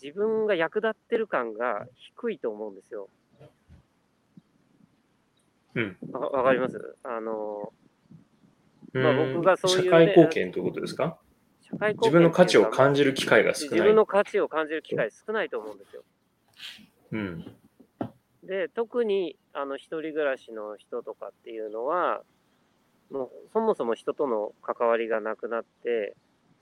[0.00, 3.08] 自分が役立ってる感が低いと思うんですよ。
[5.74, 5.96] うん。
[6.12, 6.96] わわかります？
[7.02, 7.72] あの、
[8.92, 11.18] まあうん僕がそういうね社会貢献ということですか？
[11.62, 13.70] 社会貢献自分の価値をじ感じる機会が少ない。
[13.72, 16.04] 自分の価値を感じる機会少ないと思うんですよ。
[17.12, 17.56] うん。
[18.42, 22.22] で、特に、あの、一人暮らしの人とかっていうのは、
[23.10, 26.14] もう、そもそも人との関わりがなくなって、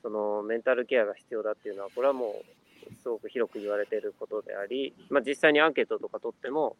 [0.02, 6.76] その、メンタルケアが必要だっていうのは、これはもう、すごく広く言われていることであり、まあ、実際にアンケートとか取っても、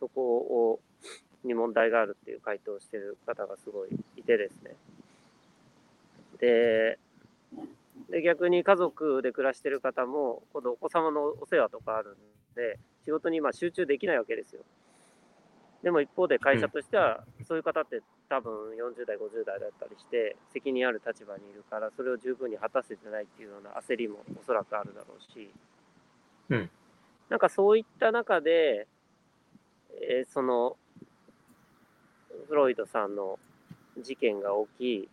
[0.00, 0.80] そこを、
[1.44, 4.76] に問題があるっていう回答をしてる方がすごいいてですね。
[6.38, 6.98] で、
[8.10, 14.62] で逆に家族で暮らしてる方も、今度お子様のお世話とかあるんで、仕事に今集中できないわけですよ。
[15.82, 25.50] でも一方で会社としては、そういう方って多分40代、50代だったりして、責任ある立場にいるから、それを十分に果たせてないっていうような焦りもおそらくあるだろうし、
[26.50, 26.70] うん。
[27.28, 28.86] なんかそういった中で、
[30.00, 30.76] えーその、
[32.48, 33.38] フロイドさんの
[34.00, 35.08] 事件が起き、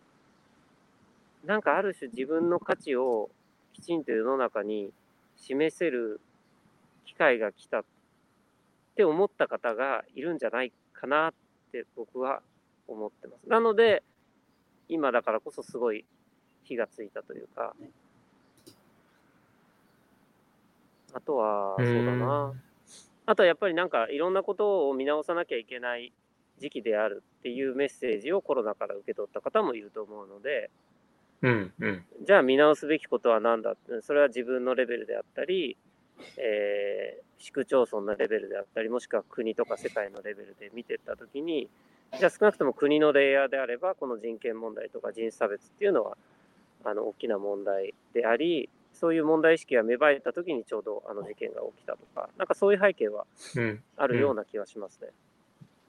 [1.44, 3.30] なんかある種自分の価値を
[3.72, 4.92] きちんと世の中に
[5.36, 6.20] 示せる
[7.06, 7.84] 機会が来たっ
[8.96, 11.32] て思った方がいるんじゃないかなっ
[11.72, 12.42] て僕は
[12.88, 13.48] 思ってます。
[13.48, 14.02] なので、
[14.88, 16.04] 今だからこそすごい
[16.64, 17.74] 火がついたというか、
[21.12, 22.54] あとは、そうだな。
[23.26, 26.12] あとはやっぱりなんかいろんなことを見直さなきゃいけない
[26.58, 30.70] 時期であるっていうメッセージをコロナから受け取った方もいると思うので、
[31.42, 31.72] うん。
[31.78, 32.04] うん。
[32.26, 35.76] じゃあ見直すべきことは何だって、それは自分のレベルであったり、
[36.36, 41.70] えー市区町村のレベルであったり、もしくは国とか世界のレベルで見ていったときに、
[42.18, 46.18] じゃあ少なくとも国のレイヤーであれば、この人権問題とか人種差別っていうのは、
[46.84, 53.24] あの、大きな問題であり、そういう問題意識が芽生えたときにちょうどあの事件が起きたとか、なんかそういう背景は
[53.56, 53.82] うん。
[53.96, 55.08] あるような気はしますね。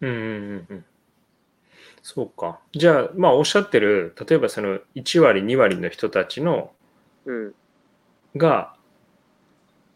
[0.02, 0.86] うんうんうんうん。
[2.02, 2.62] そうか。
[2.72, 6.72] じゃあ、まあ、おっしゃってる、例えばその1割、2割の人たちの
[7.26, 7.56] うん。
[8.38, 8.76] が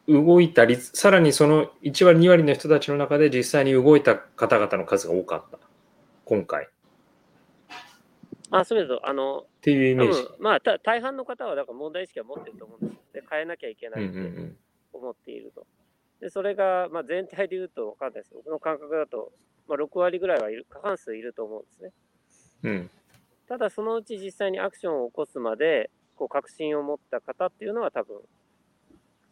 [0.08, 5.60] 動いたり、さらにその1割、2割の人たちの中で実際に動いた方々の数が多かった。
[6.26, 6.66] 今回。
[6.66, 6.68] っ
[8.52, 10.28] あ、そういうと、あの、ていうイメージ。
[10.40, 13.02] まあ、た大半の方は、だから問題意識は持ってると思うんですよ。
[13.14, 14.58] で、変えなきゃいけなうんいってうん
[14.94, 15.66] 思っていると。
[16.22, 18.34] で、それが、まあ、全体で言うと分かんないです。
[18.34, 19.34] 僕の感覚だと、
[19.68, 21.92] まあ、6割ぐらいはいる、過半数いると思うんですね。
[22.64, 22.72] うん。
[22.72, 22.90] うん。
[23.48, 28.22] ただ、そのうち実際にアクションを起こすまで、こう、確信を持った方っていうのは多分、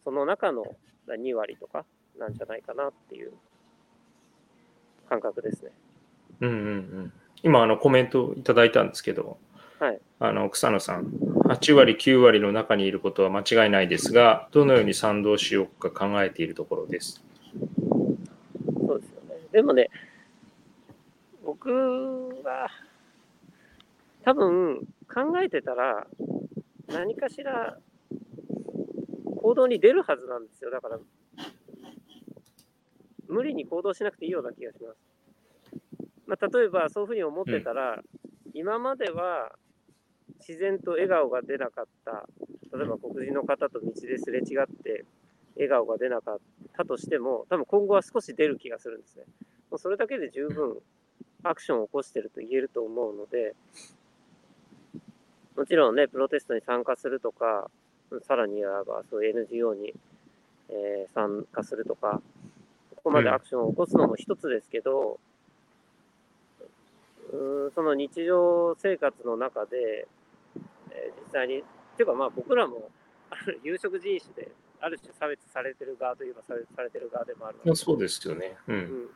[0.04, 0.64] その中の
[1.08, 1.84] 2割とか
[2.18, 3.32] なんじゃないかなっていう
[5.08, 5.70] 感覚ですね。
[6.40, 6.58] うんうんう
[7.06, 7.12] ん。
[7.42, 9.38] 今、あの、コメントいただいたんですけど、
[9.78, 10.00] はい。
[10.20, 17.22] あの、草野さん、8割、9割の中にいることは間違いないですが、どのように賛同しようか考えているところです？
[18.86, 19.40] そうですよね。
[19.52, 19.90] でもね、
[21.44, 21.70] 僕
[22.42, 22.70] は、
[24.22, 26.06] 多分考えてたら、
[26.88, 27.78] 何かしら
[29.44, 30.70] 行動に出るはずなんですよ。
[30.70, 30.98] だから、
[33.28, 34.98] 無理に行動しなくていいような気がします。
[36.26, 38.02] まあ、例えば、そういうふうに思ってたら、
[38.54, 39.52] 今までは
[40.38, 42.26] 自然と笑顔が出なかった
[42.76, 45.04] 例えば黒人の方と道ですれ違って
[45.56, 46.38] 笑顔が出なかっ
[46.76, 49.24] たとしても、多分今後は少し出る気がするんですね。
[49.70, 50.78] もうそれだけで十分
[51.44, 53.54] アクションを起こしてると言えると思うので、
[55.56, 57.70] もちろんね、プロテストに参加するとか、
[58.22, 59.94] さらに言えばそういう NGO に、
[60.68, 62.20] えー参加するとか、
[62.96, 65.18] ここまでアクションを起こすのも一つですけど、
[67.32, 70.08] うーんその日常生活の中で、
[70.90, 71.62] えー実際に、っ
[71.96, 72.90] ていうかまあ僕らも、
[73.30, 74.50] あ る有色人種で、
[74.80, 78.56] ある種差別されてる側といえば差別されてる側でもあるのでまあ、そうですよね。
[78.68, 78.72] う。
[78.72, 79.08] うんん、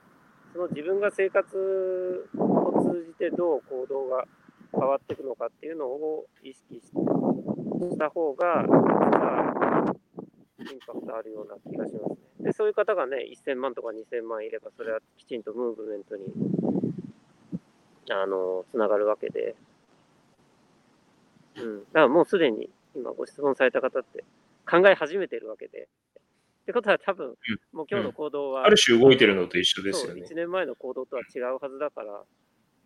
[0.53, 4.25] その自分が生活を通じてどう行動が
[4.73, 6.93] 変わっていくのかっていうのを意識し
[7.91, 8.65] した方が、
[10.59, 12.17] インパクトあるような気がしますね。
[12.41, 16.25] で、そういう方がね、1000万とか2000万いれば、それはきちんとムーブメントに、
[18.11, 19.55] あの、つながるわけで。
[21.57, 21.81] うん。
[21.81, 24.25] だからもうすでに、今ご質問された方って
[24.69, 25.89] 考え始めてるわけで。
[26.63, 27.35] ってことは多分、
[27.73, 30.31] もう今日の行動は、ある種動いてるのと一緒ですよねそう。
[30.31, 32.23] 1年前の行動とは違うはずだから、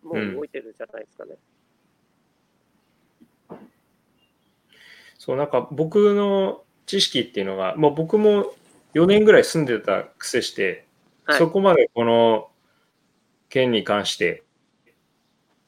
[0.03, 1.37] もう動いてるんじゃないですかね。
[5.25, 8.53] そう、なんか僕の知識っていうのが、まあ、僕も
[8.95, 10.85] 4年ぐらい住んでた癖して、
[11.27, 11.39] はい。
[11.39, 12.51] そこまでこの
[13.49, 14.43] 件に関して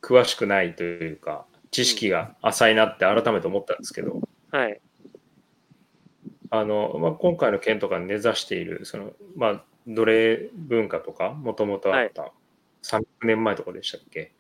[0.03, 4.81] 詳しくないというか、知識が浅いなって改めて思ったんですけど、はい。
[6.51, 12.33] あの、まあ、今回の件とかに根ざしている、その、まあ、奴隷文化とか、もともとあった、
[12.83, 14.33] 300年前とかでしたっけ？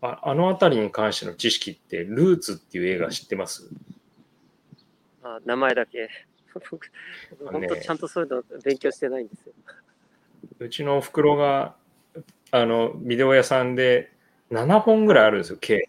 [0.00, 3.68] ああの辺りに関しての知識って、ルーツっていう映画知ってます？
[5.22, 6.08] あ名前だけ。
[6.70, 6.90] 僕、
[7.44, 9.52] 本当ちゃんとそういうの勉強してないんですよ。
[10.60, 11.76] うちのおふくろが、
[12.50, 14.12] あの、ビデオ屋さんで
[14.50, 15.88] 7本ぐらいあるんですよ、計。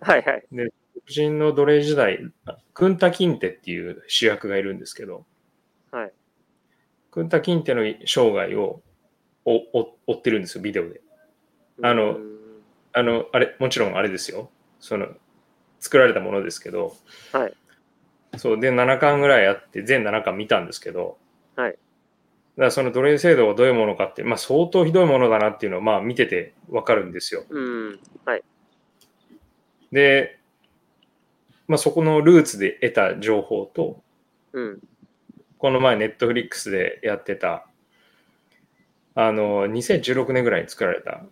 [0.00, 0.44] はいはい。
[0.50, 0.70] 黒
[1.06, 2.18] 人の奴隷時代、
[2.72, 5.26] クンタ・キンテっていう主役がいるんですけど、
[5.90, 6.12] はい。
[7.10, 8.82] クンタ・キンテの生涯を
[9.44, 11.00] おお追ってるんですよ、ビデオで。
[11.82, 12.18] あの
[12.94, 14.50] あの、あれ、もちろんあれですよ。
[14.80, 15.08] その、
[15.80, 16.96] 作られたものですけど、
[17.32, 17.54] はい。
[18.38, 21.18] そう、で、7巻ぐらいあって、全7巻見たんですけど、
[21.56, 21.72] はい。
[21.72, 21.78] だか
[22.56, 27.44] らその奴隷制度がどういうものかって、まあ相当ひどいものだなっていうのは、まあ見ててわかるんですよ。
[27.48, 28.00] うん。
[28.24, 28.42] はい。
[29.90, 30.38] で、
[31.66, 34.00] まあそこのルーツで得た情報と、
[34.52, 34.80] うん。
[35.58, 37.66] この前ネットフリックスでやってた、
[39.16, 41.24] あの、2016年ぐらいに作られた、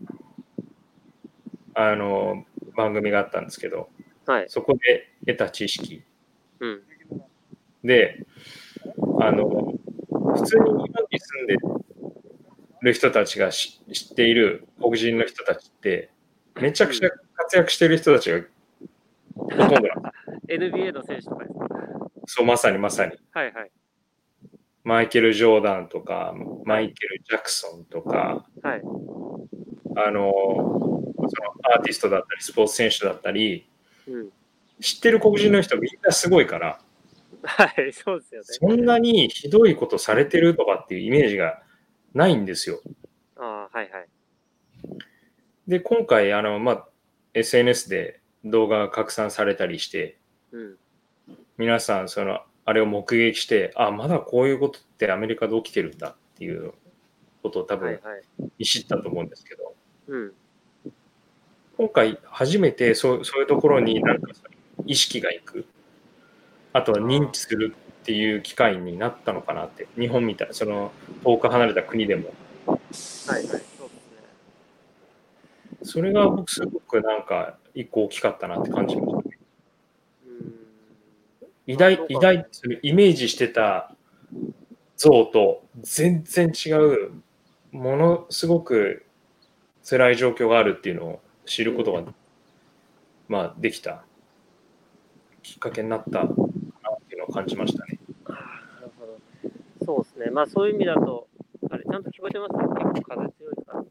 [1.74, 2.44] あの、
[2.76, 3.88] 番組があったんですけど、
[4.26, 4.44] はい。
[4.48, 6.02] そこで得た知識
[6.60, 6.82] うん。
[7.84, 8.24] で、
[9.20, 9.74] あの、
[10.36, 11.56] 普通に日本に住んで
[12.82, 16.10] る人たちがし知っている黒人の人たちって、
[16.60, 18.40] めちゃくちゃ活躍してる人たちが
[19.34, 19.76] ほとんど
[20.48, 21.68] NBA の選手とかですか？
[22.26, 23.12] そう、まさにまさに。
[23.32, 23.70] はいはい。
[24.84, 28.82] マイケル・ジョーダンとか、マイケル・ジャクソンとか、はい。
[29.96, 31.11] あの
[31.74, 33.66] アーティストだったり、スポーツ選手だったり、
[34.06, 34.28] うん。
[34.80, 36.80] 知ってる黒人の人みんなすごいから、
[37.44, 38.46] はい、そうですよね。
[38.46, 41.62] そんなにひどいことされてるとかっていうイメージが
[42.14, 42.80] ないんですよ。
[43.36, 44.08] ああ、はいはい。
[45.66, 46.88] で、今回、あの、まあ、
[47.34, 50.18] SNS で動画が拡散されたりして、
[50.52, 50.76] うん。
[51.58, 56.72] 皆さん、その、あれを目撃して、あ、まだこういうことってアメリカで起きてるんだっていう
[57.42, 58.00] ことを多分
[58.62, 59.74] 知ったと思うんですけど、
[60.06, 60.32] うん。
[61.82, 64.28] 今回初めてそうそういうところになんか
[64.86, 65.66] 意識がいく、
[66.72, 70.92] あとは認知するっていう機会になったのかなって、日本みたいな、その
[71.24, 72.32] 遠く離れた国でも。
[72.68, 72.78] はい
[73.26, 73.46] はい。
[73.46, 73.66] そうですね。
[75.82, 79.38] それが僕すごくなんか一個大きかったなって感じましたね。
[80.28, 80.54] うん。
[81.66, 83.92] 偉大偉大それイメージしてた
[84.96, 87.10] 像と全然違う
[87.72, 89.04] ものすごく
[89.82, 92.02] 辛い状況があるっていうのを知ることが、
[93.28, 94.04] まあできた
[95.42, 96.28] きっかけになったなっ
[97.08, 97.98] ていうのを感じましたね。
[98.28, 98.34] な
[98.80, 99.18] るほど。
[99.84, 100.30] そうですね。
[100.30, 101.28] まあそういう意味だと、
[101.70, 102.52] あれ、ちゃんと聞こえてます？
[102.54, 103.84] 結構風強いから。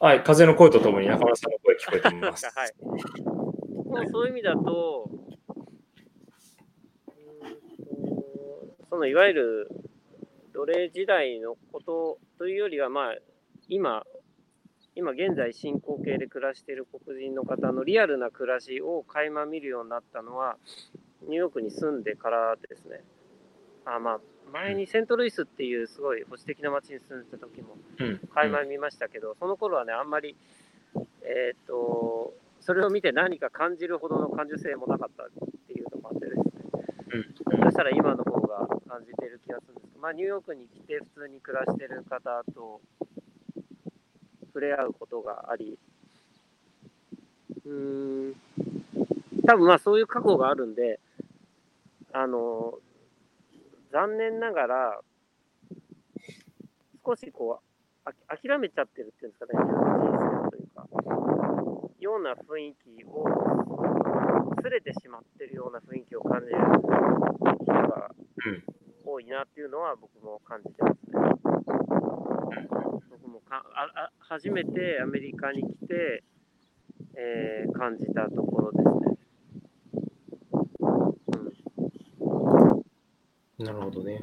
[0.00, 2.44] はい、風の声とともに中村さんの声聞こえてます。
[2.54, 2.72] はい。
[2.82, 5.08] もうそういう意味だと
[8.90, 9.68] そのいわゆる
[10.52, 13.16] 奴隷時代のことというよりは、まあ、
[13.68, 14.04] 今、
[14.96, 20.56] 今現在進行形で暮らしている黒人の方のリアルな暮らしを垣間見るようになったのは、
[21.22, 23.00] ニューヨークに住んでからですね。
[23.84, 24.20] あまあ、
[24.52, 30.36] 前にセントルイスっていうすごい保守的な街に住んでた時もうん、垣間見ましたけど、その頃はね、あんまり、
[31.22, 35.26] えっ、と、それを見て何か感じるほどの感受性もなかったっ
[35.66, 36.44] ていうのももあってですね、
[37.50, 37.64] うん。
[37.64, 42.80] そしたら今の方が感じてる気がするんですけど、まあ、ニューヨークに来て普通に暮らしてる方と
[44.54, 45.76] 触れ合うことがあり、
[47.66, 48.34] うーん、
[49.44, 51.00] 多分まあそういう過去があるんで、
[52.12, 52.78] あの、
[53.90, 55.00] 残念ながら、
[57.04, 57.60] 少しこ
[58.06, 59.66] う、あ諦めちゃってるっていうんですかね、人
[60.46, 60.86] 生というか、
[61.98, 63.26] ような雰囲気を、
[64.62, 66.58] すれてしまってるような雰囲気を感じる
[67.64, 68.10] 人が
[69.04, 72.03] 多いなっていうのは僕も感じてますね。
[73.10, 76.24] 僕もかああ初めてアメリカに来て、
[77.16, 78.88] えー感じたところです
[83.58, 83.58] ね。
[83.58, 84.22] なるほどね。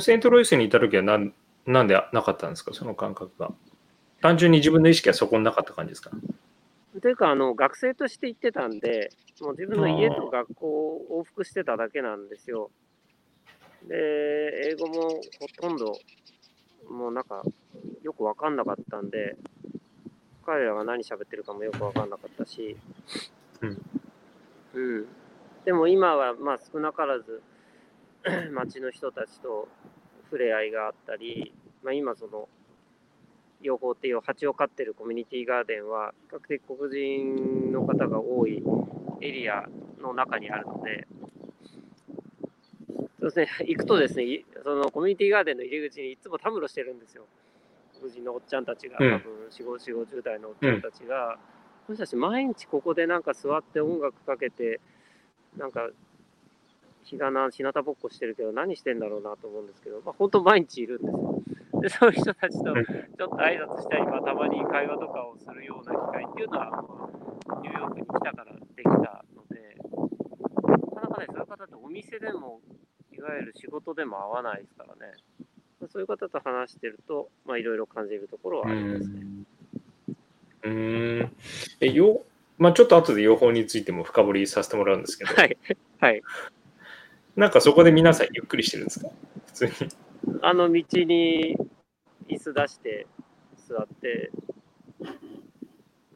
[0.00, 1.32] セントロイスにいた時はなん
[1.66, 3.52] なんでなかったんですか、その感覚が。
[4.20, 6.10] 単純に自分の意識はそこになかった感じですか？
[7.00, 12.70] というかあの、学生として行ってたんで、もう自分の家と学校を往復してただけなんですよ。
[13.88, 13.96] で、
[14.70, 15.08] 英語も
[15.40, 15.98] ほとんど、
[16.90, 17.42] もうなんか、
[18.02, 19.36] よくわかんなかったんで、
[20.44, 22.76] 彼らが何喋ってるかもよくわかんなかったし、
[23.60, 23.78] うん。
[24.74, 25.06] うん。
[25.64, 27.42] でも今は、まあ少なからず、
[28.52, 29.68] 町の人たちと
[30.24, 32.48] 触れ合いがあったり、まあ今その、
[33.60, 38.62] 養蜂っていう蜂を飼ってるコミュニティガーデンは、比較的黒人の方が多い
[39.20, 39.68] エリア
[40.00, 41.06] の中にあるので、
[43.22, 47.26] そうですね、 行くとですね、いそのコミュニティガーデンの入り口にいつもたむろしてるんですよ。
[48.00, 49.10] 黒人のおっちゃんたちが、多うん。
[49.22, 51.38] 分4、5、40代のおっちゃんたちが、
[51.86, 54.80] その人たち毎日ここでなんか座って音楽かけて、
[55.56, 55.88] なんか、
[57.04, 61.42] 日がな、日向ぼっこしてるけど、何してんだろうなと思うんですけど、まあ、本当毎日いるんですよ。
[61.80, 62.84] で、そういう人たちとうん。
[62.84, 69.76] ちょっと挨拶したり、まあ、たまに会話とかをするような機会っていうのは、まあニューヨークに来たからできたので、
[70.94, 72.91] なかなかね、そういう方ってお店でも、い
[73.22, 75.12] わゆる仕事でも会わないですからね。
[75.80, 79.20] まあそういう方と話してると、まあ、いろいろ感じるところはありますね。
[80.62, 81.36] うーん。
[81.80, 82.24] え、よ、
[82.58, 85.56] まあちょっと後で養蜂についても深掘りさせてもらうんですけど、はい。
[85.98, 86.22] はい。
[87.34, 89.08] なんかそこで皆さんゆっくりしてるんですか？
[89.46, 89.72] 普通に。
[90.42, 91.56] あの道に
[92.28, 93.06] 椅子出して
[93.68, 94.30] 座って、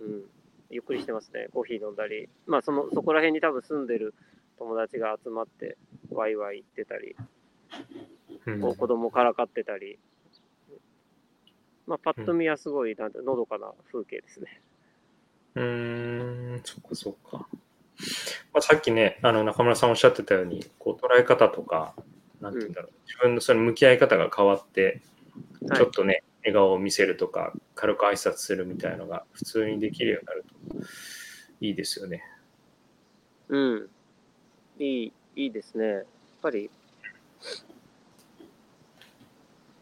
[0.01, 0.25] うん、
[0.71, 1.49] ゆっくりしてますね。
[1.53, 2.29] コーヒー飲んだり。
[2.47, 4.15] まあ、その、そこら辺に多分住んでる
[4.59, 5.77] 友達が集まって、
[6.11, 7.17] ワイワイ行ってたり、
[8.47, 9.99] うんこう子供からかってたり。
[11.87, 14.61] まあ、パッと見はすごい、なんて、のどかな風景ですね。
[15.55, 17.49] うーん、そっかそっか。
[18.53, 21.95] まあ、さっきね、あの中村さんおっしゃってたように、こう捉え方とか、
[22.41, 30.87] なんて言うんだろう、自分のその向き合い方が変わって、はいちょっとね、笑顔を見せるとか、軽く挨拶するみたいのが普通にできるようになると
[31.61, 32.23] いいですよね。
[33.49, 33.91] うん。
[34.79, 35.87] いい、いいですね。
[35.87, 36.05] やっ
[36.43, 36.71] ぱり、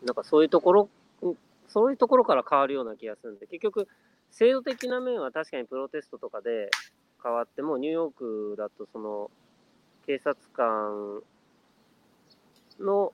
[0.04, 0.88] なんかそういうところ、
[1.68, 3.88] そういうところから変わるような気がするんで、結局、
[4.30, 6.70] 制度的な面は確かにプロテストとかで
[7.22, 9.30] 変わっても、ニューヨークだとその、
[10.06, 11.22] 警察官
[12.78, 13.12] の、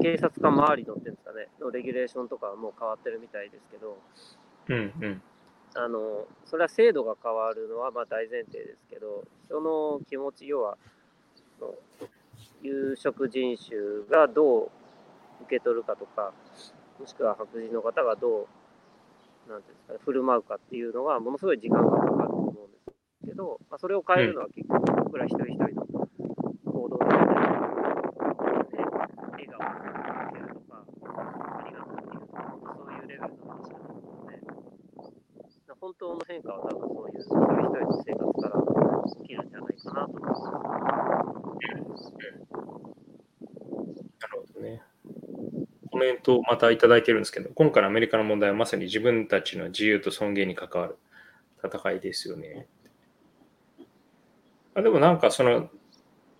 [0.00, 3.98] 警察官周りのっていうんですかね、のレギュレーションとかはもう変わってるみたいですけど、
[4.68, 5.22] うんうん。
[5.76, 10.78] あの、それは制度が変わるのはまあ大前提ですけど、人の気持ち、要は、
[12.62, 13.76] 有色人種
[14.10, 14.70] がどう
[15.42, 16.32] 受け取るかとか、
[16.98, 18.48] もしくは白人の方がど
[19.48, 26.08] う、なんていうんですかね、振る舞うかっていうのは、ものすごい時間がかかると思うんですけど、まあ、それを変えるのは結局、僕ら一人一人の
[26.72, 27.28] 行動だったり、
[28.72, 28.84] ね、
[29.32, 29.70] 笑顔を
[30.24, 30.82] 向けるとか、
[31.58, 34.40] ありがとうっていうとか、本当そういうレベルの話だと思うので、
[35.80, 38.54] 本当の変化は多分そういう一人一人の生活から
[39.22, 42.12] 起きるんじゃないかなと思います。
[44.20, 44.82] なるほどね。
[45.90, 50.96] コメントをまたいただいてるんですけど、今回のアメリカの問題はまさに自分たちの自由と尊厳に関わる
[51.64, 52.68] 戦いですよね。
[54.74, 55.70] あでもなんかその、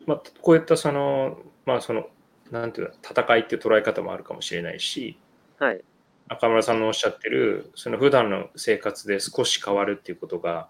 [0.06, 2.08] まあ、こういったその、まあその、
[2.50, 5.18] なんていうの、戦いっていう捉え方もあるかもしれないし、
[5.58, 5.82] はい。
[6.28, 10.68] 中村さんのおっしゃってる、その普段の生活で少し変わるっていうことが、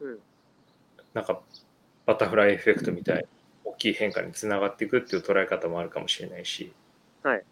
[0.00, 0.18] うん。
[1.14, 1.40] なんか
[2.06, 3.22] バタフライエフェクトみたいな
[3.64, 6.72] 大きい変化につながっていくっていう捉え方もあるかもしれないし、
[7.22, 7.42] はい。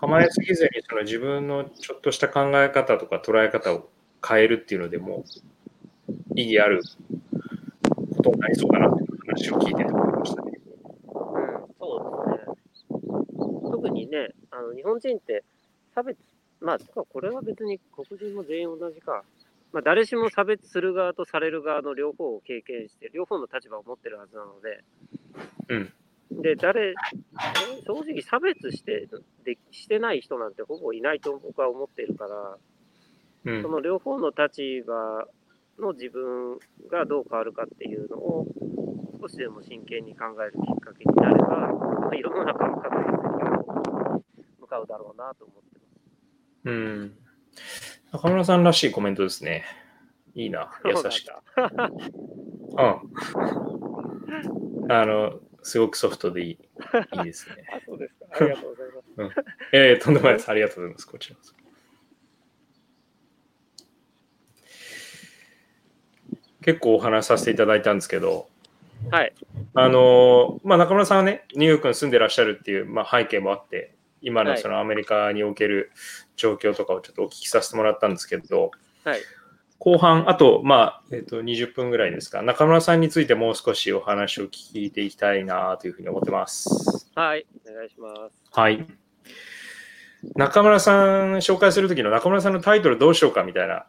[0.00, 3.90] 構えすぎずにその自分のちょっとした考え方とか捉え方を
[4.26, 5.24] 変えるっていうのでも
[6.34, 6.82] 意義ある
[8.16, 10.52] ことになりそうだなっていう話を聞いてて思いましたね。
[10.54, 11.10] うん、
[11.78, 13.70] そうですね。
[13.70, 15.44] 特にね、あの日本人って
[15.94, 16.18] 差別、
[16.60, 19.24] まあ、てかこれは別に黒人も全員同じか。
[19.72, 24.82] まあ、誰しも差別する側とされる側の両方を経験して、両方の立場を持ってるはずなので、
[25.68, 26.94] うん、で、誰、
[27.86, 29.08] 正直差別して
[29.44, 32.58] でしてない人なんてほぼいないと僕は思っているから、
[33.44, 35.26] うんその両方の立場
[35.78, 36.58] の自分
[36.90, 38.46] がどう変わるかっていうのを
[39.20, 43.04] 少しでも真剣に考えるきっかけになれば、まあ、世の中の確実
[44.36, 45.69] に向かうだろうなと思って。
[46.64, 47.14] うん。
[48.12, 49.64] 中村さんらしいコメントですね。
[50.34, 51.32] いいな、優しく。
[51.56, 51.70] そう
[52.76, 53.02] なん。
[54.92, 56.58] あの、すごくソフトでいい。
[57.18, 57.66] いいですね。
[57.74, 58.26] あ、そうですか。
[58.32, 59.44] ありがとうございます。
[59.72, 60.48] えー、とんでもないです。
[60.48, 61.06] ありがとうございます。
[61.06, 61.54] こちらこそ。
[66.62, 68.48] 結構お話しさせていただいたんですけど、
[69.10, 69.32] はい。
[69.74, 75.92] あのまあ、中村さんはね、ニューヨークに住んでらっしゃるっていう、まあ、背景もあって、今のはいそのアメリカにおける
[76.36, 78.70] 状況とかをちょっとお聞きさせてもらったんですけど、
[79.04, 79.20] はい。
[79.78, 87.10] 後半、あと、まあえっと20分ぐらいですか、中村さんについてもう少しお話を聞いていきたいなというふうに思ってます。
[87.14, 87.46] はい。
[87.66, 88.50] お願いします。
[88.52, 88.86] はい。
[90.36, 93.86] 中村さん紹介するときの中村さんのタイトルどうしようかみたいな、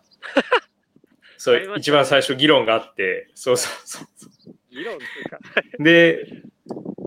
[1.38, 4.56] そう一番最初議論があって、そうそうそうそう。
[4.70, 5.40] 議論っていうか、
[5.84, 6.44] で、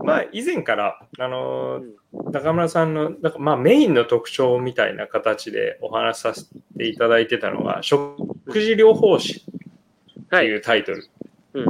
[0.03, 1.95] まあ、以前から、あのうん
[2.31, 6.45] 中村さんの、なんかまあ、メインの特徴みたいな形でお話しさせ
[6.77, 10.47] ていただいてたのは、食事療法士ってはい。
[10.47, 11.07] いうタイトル、
[11.53, 11.65] うん。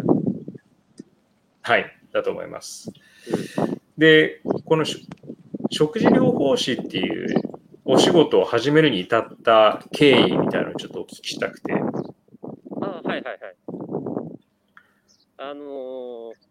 [1.61, 2.91] はい、だと思います。
[3.97, 5.07] で、このし
[5.71, 7.41] 食事療法士っていう
[7.83, 11.73] お仕事を始めるに至った経緯みたいなのをちょっとお聞きしたくて。
[11.73, 13.35] あはいはいはい。
[15.37, 16.45] あのー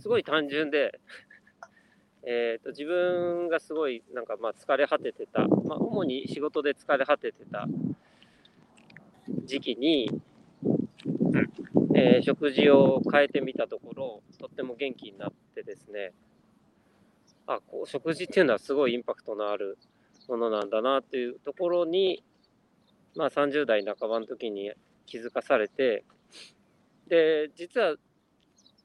[0.00, 0.98] すごい単純で、
[2.30, 7.66] えー、と自分がすごいなんかまあ疲れ果ててた、まあ、主に仕事で疲れ果ててた
[9.46, 10.10] 時期に、
[11.94, 16.12] えー食事を変えてみたところ、とっても元気になってですね、
[17.46, 19.78] あこう食事っていうのはすごいインパクトのある
[20.28, 22.22] ものなんだなっていうところに、
[23.16, 24.70] まあ、30代半ばの時に
[25.06, 26.04] 気づかされて、
[27.08, 27.96] で、実は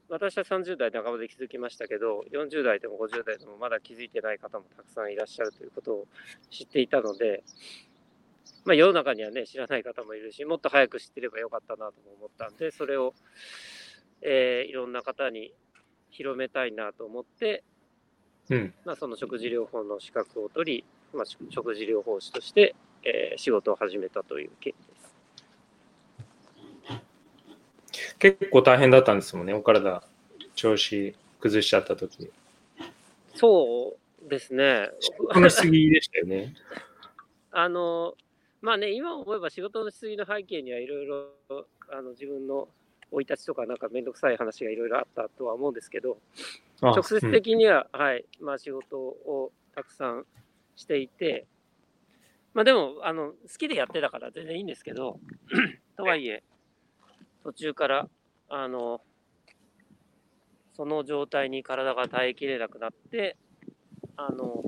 [0.10, 6.08] 私は30代半ばで気づきましたけど、40代でも50代でもまだ気づいてない方もたくさんいらっしゃるということを
[6.50, 7.44] 知っていたので、
[8.66, 13.14] まあ、世の中にはね、知らない方もいるし、もっと早く知ってればよかったなとも思ったんで、それを、
[14.22, 15.54] えーいろんな方に
[16.10, 17.64] 広めたいなと思って、
[18.50, 18.74] うん。
[18.86, 24.93] まあ、その食事療法の資格を取り、まあ、食食事療法士として、えー仕事を始めたという経緯です。
[28.24, 30.02] 結構大変だったんですもんね、お体、
[30.56, 32.32] 調子崩しちゃった時。
[33.36, 34.92] そうですね。
[35.34, 36.54] このしすぎでしたよね。
[37.52, 38.16] あの、
[38.62, 41.34] まあね、今思えば仕事のしすぎの背景にはいろいろ、
[41.90, 42.70] あの自分の
[43.12, 46.18] 生い立ちとかなんかめんどくさい話がいろいろあったとは思うんですけど、
[46.80, 50.26] あ直接的には、はい、まあ仕事をたくさん
[50.78, 51.46] していて、
[52.54, 55.20] まあでも、あの、好きでやってたから全然いいんですけど、
[55.98, 56.42] とはいえ、
[57.44, 58.08] 途中から、
[58.50, 59.02] あの、
[60.76, 63.38] その状態に体が耐えきれなくなって、
[64.16, 64.64] あの、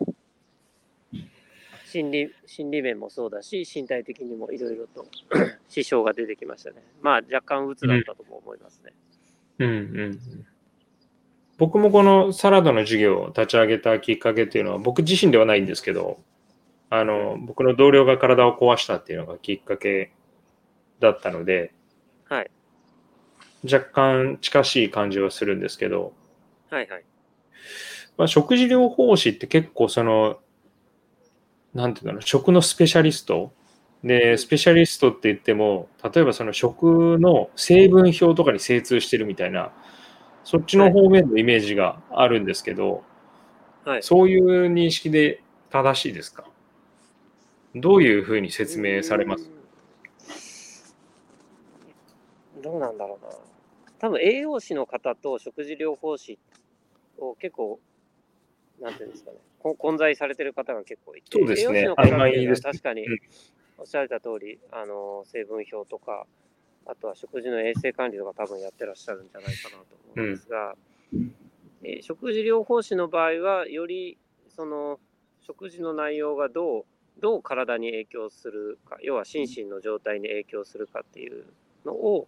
[1.85, 5.05] 心理、心理面もそうだし、身体的にもいろいろと
[5.69, 6.83] 支障が出てきましたね。
[7.01, 8.93] まあ若干鬱だったとも思いますね。
[9.59, 10.19] うんうんうん
[11.57, 16.19] 僕もこのサラダの授業を立ち上げたきっかけっていうのは僕自身ではないんですけど
[16.89, 20.11] あの僕の同僚が体を壊したっていうのがきっかけ
[20.99, 21.73] だったので
[22.25, 22.51] はい。
[23.71, 26.13] 若干近しい感じはするんですけど、
[26.69, 27.03] はいはい。
[28.17, 30.39] まあ、食事療法士って結構その
[31.73, 33.51] なんていうんだろう食のスペシャリスト。
[34.03, 39.71] でスペシャリストって言っても例えばその食の成分表とかに精通してるみたいな
[40.43, 43.03] そっちの方面のイメージがあるんですけど、
[43.83, 44.03] はい。
[44.03, 45.41] そういう認識で
[45.71, 46.45] 正しいですか？
[47.73, 49.49] どういうふうに説明されます？
[52.61, 53.31] どうなんだろうな。
[53.99, 56.37] 多分栄養士の方と食事療法士
[57.17, 57.79] を結構、
[58.81, 61.79] なんていうんですかね、こ混在されてる方が結構いて、そうですね。
[61.79, 63.19] 栄養士の方っていうのは確かにうん。
[63.77, 66.25] おっしゃられた通り、あの成分表とか、
[66.85, 69.85] あとは食事の衛生管理とか多分やってらっしゃるんじゃないかなと
[70.15, 70.75] 思うんですが、
[71.83, 74.17] えー食事療法士の場合は、より
[74.49, 74.99] その
[75.41, 76.85] 食事の内容がどう
[77.19, 81.45] どう体に影響するか、要は心身の状態に影響するかっていう
[81.85, 82.27] のを、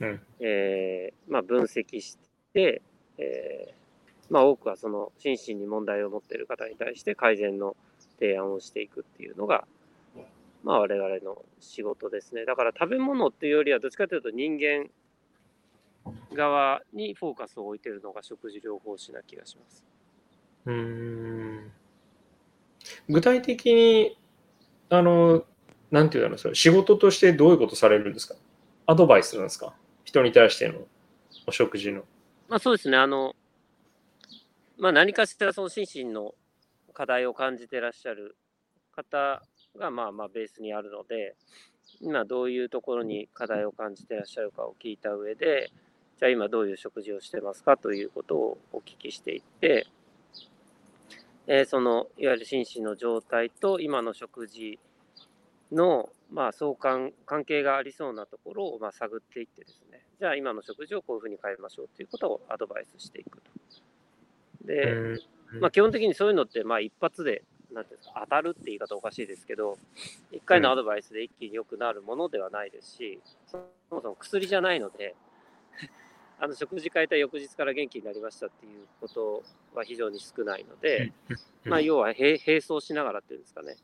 [0.00, 2.16] うんえーまあ、分析し
[2.54, 2.82] て、
[3.18, 7.76] えーまあ、多くはその心身に問題を持っている方に対して改善の
[8.18, 9.66] 提案をしていくっていうのが、
[10.62, 12.44] まあ我々の仕事ですね。
[12.44, 14.88] だから食べ物っていうよりはどっちかというと人間
[16.32, 19.84] 側にフォーカスを置いてるのが食事療法士な気がします。
[20.66, 21.72] うーん
[23.08, 24.18] 具体的に、
[24.88, 25.44] あの、
[25.90, 28.36] なんていうんだろう、それ仕事としてどういうことされるんですか？
[28.86, 29.74] アドバイスなんですか？
[30.04, 30.80] 人に対しての
[31.46, 32.02] お食事の。
[32.48, 32.96] まあそうですね。
[32.96, 33.34] あの、
[34.78, 36.34] まあ何かしらその心身の
[36.92, 38.36] 課題を感じてらっしゃる
[38.94, 39.42] 方
[39.78, 41.36] がまあまあベースにあるので、
[42.00, 45.70] 今どういうところに課題を感じてらっしゃるかを聞いた上で、
[46.18, 47.76] じゃあ今どういう食事をしてますか？
[47.76, 49.86] ということをお聞きしていって、
[51.46, 54.78] えーそのいわゆる心身の状態と今の食事
[55.72, 63.50] のまあ相関関係がありそうなところをまあ探っていってですね、じゃあ今の食事をこういうふうに変えましょうということをアドバイスしていくと。
[64.64, 65.60] で、うん。
[65.60, 67.42] まあ、基本的にそういうのって、まあ、一発で、
[67.72, 69.78] なんていうんですか、当たるって言い方おかしいですけど、
[70.30, 73.58] 一回のアドバイスで一気に良くなるものではないですし、そ
[73.90, 75.14] もそも薬じゃないので、
[76.38, 79.42] あの食事変えた翌日から元気になりましたっていうこと
[79.74, 81.12] は非常に少ないので、
[81.64, 83.76] まあ、要は並並走しながらっていうんですかね、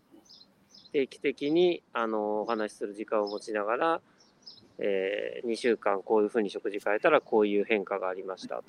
[0.97, 4.01] 定期的にあのお話しする時間を持ちながら、
[4.79, 8.69] え2週間こういうふうに食事変えたらこういう変化がありましたとか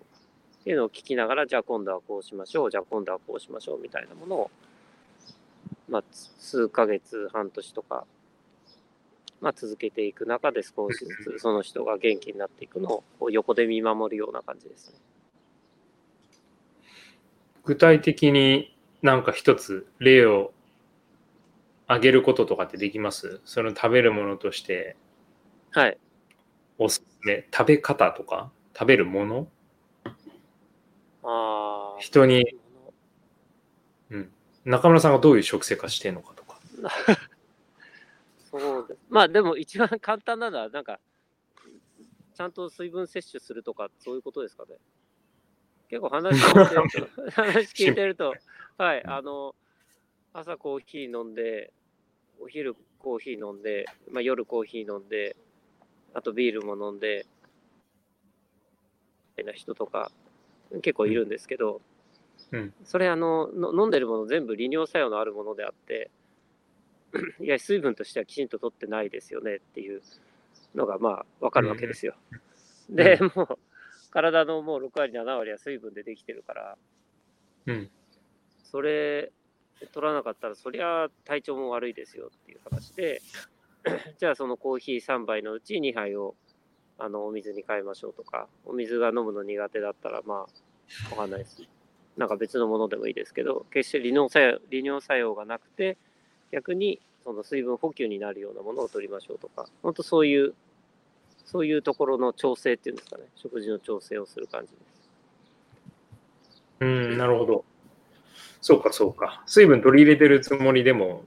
[0.59, 4.51] っていうのを聞きながら、じゃあ今度はこうしましょう、じゃあ今度はこうしましょうみたいなものを、
[5.87, 8.05] まあ、つ数ヶ月、半年とか、
[9.39, 14.97] まあ、続けていく中で少しずつ その人が元気になっていくのを横で見守るような感じですね。
[17.63, 20.51] 具体的になんか一つ例を
[21.87, 23.41] 挙げることとかってできます？
[23.45, 24.95] その食べるものとして
[25.71, 25.97] はい。
[26.77, 28.51] おすすめ、食べ方とか？
[28.73, 29.47] 食べるもの？
[31.23, 31.99] ああ。
[31.99, 32.57] 人に
[34.67, 36.59] 中村さんがどういう食生活してるのかとか。
[38.51, 38.99] そうです。
[39.09, 40.99] まあでも一番簡単なのは、なんか、
[42.35, 44.75] ちゃんと水分摂取するとか、そういうことですかね。
[45.87, 46.53] 結構話聞い
[46.91, 48.33] てると、 話聞いてると、
[48.77, 49.55] はい、あの、
[50.33, 51.71] 朝コーヒー飲んで、
[52.41, 55.35] お昼コーヒー飲んで、まあ、夜コーヒー飲んで、
[56.13, 57.25] あとビールも飲んで、
[59.37, 60.11] みたいな人とか
[60.81, 61.81] 結構いるんですけど、
[62.51, 62.73] うん。
[62.83, 66.09] それあのの飲んでるもの全部利尿作用のあるものであって、
[67.41, 70.01] いや、水分としてはきちんと取ってないですよねっていう
[70.75, 72.15] のがまあわかるわけですよ。
[72.89, 73.59] で、もう
[74.11, 76.77] 体のもう6割、7割は水分でできてるから、
[77.65, 77.91] うん。
[78.63, 79.31] それ
[79.93, 83.21] 取らなかったらそりゃ体調も悪いですよっていう話で、
[84.19, 86.35] じゃあそのコーヒー3杯のうち2杯を
[86.97, 90.37] あのお水に変えましょうとか、お水が飲むの苦手だったらまあ
[91.11, 91.61] わかんないです。
[92.17, 95.97] なんか別のものでもいいですけど、決して利尿作用利尿作用がなくて、
[96.51, 100.55] 逆にその水分補給になるようなものを取りましょうとか、本当そういう、
[101.45, 105.09] そういうところの調整っていうんですかね、食事の調整をする感じです。
[106.79, 107.65] うん、なるほど。
[108.61, 109.43] そうか、そうか。
[109.45, 111.25] 水分取り入れてるつもりでも、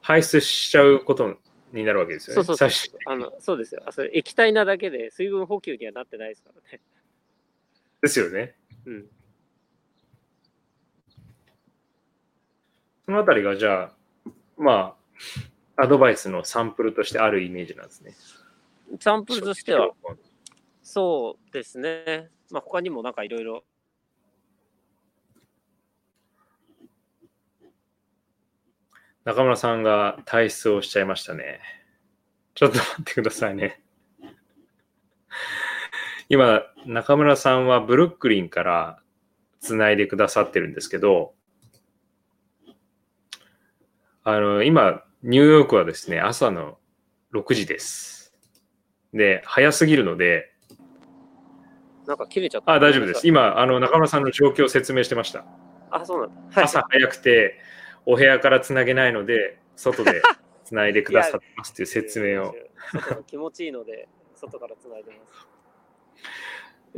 [0.00, 1.36] 排出しちゃうこと
[1.72, 2.44] になるわけですよね。
[2.44, 4.10] そうそうそうあのそうですよあそれ。
[4.14, 6.80] 液体なだけで水分補給にはなってないですからね。
[8.02, 8.54] ですよね。
[8.84, 9.06] うん。
[13.04, 13.90] そのあたりが、じゃ
[14.26, 14.96] あ、ま
[15.76, 18.14] あ、アドバイスのサンプルとしてあるイメージなんですね。
[19.00, 19.90] サンプルとしては、
[20.82, 22.30] そうですね。
[22.50, 23.64] まあ他にもなんかいろいろ。
[29.26, 31.58] 中村さんが体質をしちゃいましたね。
[32.54, 33.82] ちょっと待ってくださいね。
[36.28, 39.00] 今、中村さんはブルックリンから
[39.58, 41.34] つないでくださってるんですけど、
[44.22, 46.78] あの、今、ニューヨークはですね、朝の
[47.34, 48.32] 6時です。
[49.12, 50.52] で、早すぎるので、
[52.06, 52.74] なんか切れちゃった。
[52.74, 53.26] あ、大丈夫です。。
[53.26, 55.44] 今、あの、中村さんの状況を説明してました。
[55.90, 56.36] あ、そうなんだ。
[56.54, 57.58] はい朝早くて、
[58.06, 60.22] お部屋からつなげないので、外で
[60.64, 62.54] つないでくださってますっていう説明を。。
[63.26, 65.46] 気持ちいいので、外からつないでます。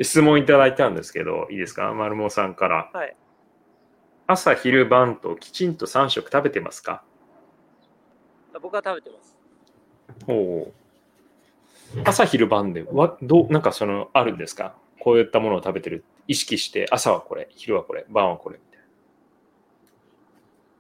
[0.05, 2.91] 質問いただいたんですけど、いいですか丸毛さんから。
[2.93, 3.17] はい。
[4.27, 7.03] 朝、昼、晩ときちんと3食食べてますか
[8.61, 9.37] 僕は食べてます。
[10.27, 10.73] ほ
[11.97, 12.03] う。
[12.05, 16.05] 朝、昼、晩で、わどう、なんかその、あるんですかこういったものを食べてる。
[16.27, 18.61] 意識して、朝はこれ、昼はこれ、晩はこれ、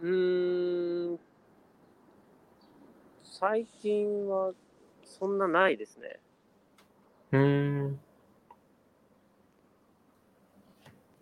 [0.00, 1.18] うーん。
[3.24, 4.52] 最近は
[5.04, 6.18] そんなないですね。
[7.30, 7.38] な。
[7.38, 8.00] うーん。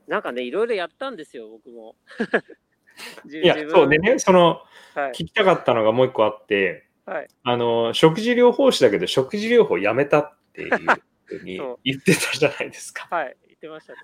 [0.07, 1.97] なんかね、いろいろやったんですよ、僕も。
[3.29, 4.63] いいや、そうでね、その、
[4.95, 5.11] はい。
[5.11, 7.29] 聞きたかったのがもう一個あって、はい。
[7.43, 13.07] あの、食事療法士だけど、食事療法やめたっていうふうに 言ってたじゃないですか。
[13.11, 13.37] はい。
[13.47, 13.99] 言ってましたね。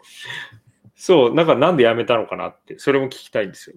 [0.94, 3.76] そう、だからなんでやめたのかなって、それも聞きたいんですよ。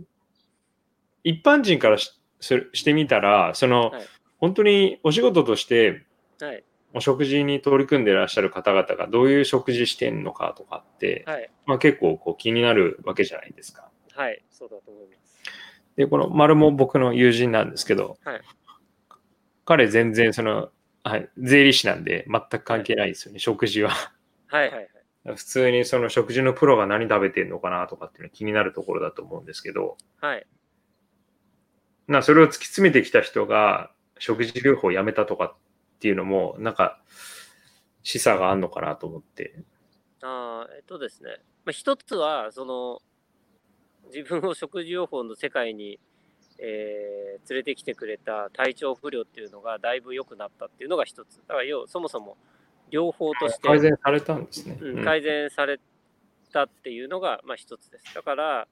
[1.25, 4.07] 一般人からしすしてみたら、その、はい
[4.37, 6.05] 本当にお仕事として
[6.39, 6.63] はい。
[6.93, 11.49] お食事に取り組んでいらっしゃる方々がどういう食事してんのかとかって、はい。
[11.65, 13.89] まあ、結構こう気になるわけじゃないですか。
[14.13, 14.41] はい。
[14.49, 15.41] そうだと思います。
[15.97, 18.41] で、この丸も僕の友人なんですけど、はい
[19.65, 20.69] 彼全然その、
[21.03, 23.89] はい、税理士なんで全く関係ないですよね、食事は。
[23.89, 24.69] はい。
[24.69, 24.89] はい。
[25.25, 25.35] はい。
[25.35, 30.45] 普通にその食事のプロが何食べてんのかなとかっていうのは気になるところだと思うんですけど、はい。
[32.07, 37.01] なそれを突き詰めてきた人が食事療法をやめたとかっていうのも、なんか
[38.03, 39.55] 示唆があるのかなと思って。
[40.21, 41.41] ああ、えっとですね。
[41.65, 43.01] まあ、一つは、その、
[44.13, 45.99] 自分を食事療法の世界に、
[46.59, 47.15] えー
[47.49, 51.37] 連れてきてくれた体調不良っていうのがだいぶ良くなったっていうのが一つ。
[51.47, 52.37] だから要、そもそも
[52.91, 54.77] 療法として、改善されたんですね。
[54.81, 55.79] うんうん改善され
[56.51, 58.15] たっていうのが、まあ、一つです。
[58.15, 58.67] だから、あ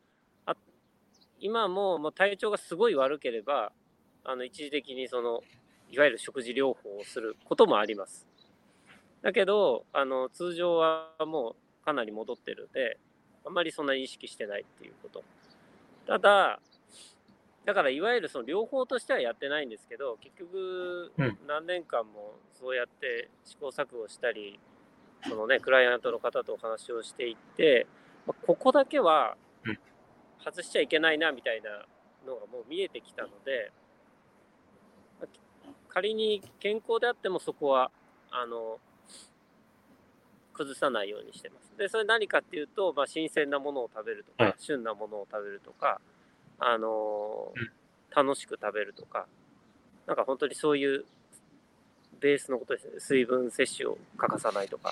[1.44, 3.74] 今ももう体調がすごい悪ければ、
[4.24, 5.42] あの一時的にその、
[5.92, 8.26] いわゆる食事療法をすることもあります。
[9.22, 12.98] だけど、あの通常はもうかなり戻ってるんで、
[13.46, 15.22] あんまりそんなに意識してないっていうこと。
[16.08, 16.62] ただ、
[17.66, 24.62] だからいわゆるその療法としてはやってないんですけど、結局うん何年間もそうやって試行錯誤したり、
[25.28, 27.86] そのね、クライアントの方とお話をしていって、
[28.26, 29.53] まあここだけはうん
[30.44, 31.86] 外しちゃいけないなみたいな
[32.26, 33.72] のがもう見えてきたので、
[35.20, 35.44] まあ
[35.90, 37.92] 仮に健康であってもそこは、
[38.32, 38.80] あの、
[40.54, 41.78] 崩さないようにしてます。
[41.78, 46.00] で、それ何かっていうと、まあ、新鮮なものを食べるとか、はい旬なものを食べるとか、
[46.60, 47.52] あの
[48.16, 49.28] 楽しく食べるとか、
[50.08, 51.06] なんか本当にそういう
[52.20, 52.92] ベースのことですね。
[53.00, 54.92] 水分摂取を欠かさないとか。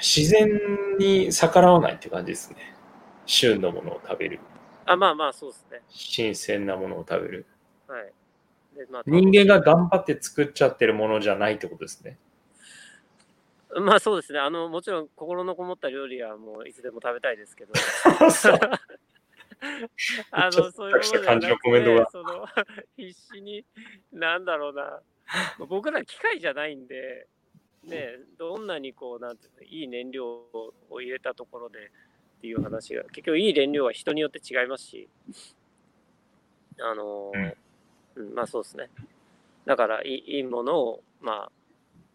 [0.00, 0.48] 自然
[0.98, 2.77] に逆らわないって感じですね。
[3.28, 4.40] 旬のものを食べる。
[4.86, 5.82] あ、まあまあ、そうですね。
[5.88, 7.46] 新鮮なものを食べる。
[7.86, 8.12] はい。
[8.74, 12.18] でまあ、人間が頑張って作っちゃってるものじゃないってことですね。
[13.80, 14.38] まあそうですね。
[14.38, 17.74] あの、もちろん心のこもった料理はもういつでも食べたいですけど。
[18.30, 18.58] そう
[20.30, 22.46] あの、そういうものじゃな感じのくコメントがて、その、
[22.96, 23.64] 必死に、
[24.12, 25.02] なんだろうな。
[25.68, 27.26] 僕ら機械じゃないんで、
[27.82, 30.46] ね、どんなにこう、なんていうの、いい燃料
[30.88, 31.90] を入れたところで
[32.38, 35.08] っていう話が、結局いい燃料は人によって違いますし、
[36.80, 37.54] あのー
[38.14, 38.90] うん、まあそうですね。
[39.66, 41.52] だからいい、ものを、まあ、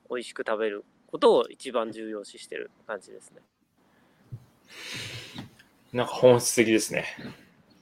[0.09, 3.41] 美味しく食べることを一番重要視してる感じですね。
[5.91, 7.05] なんか本質的ですね。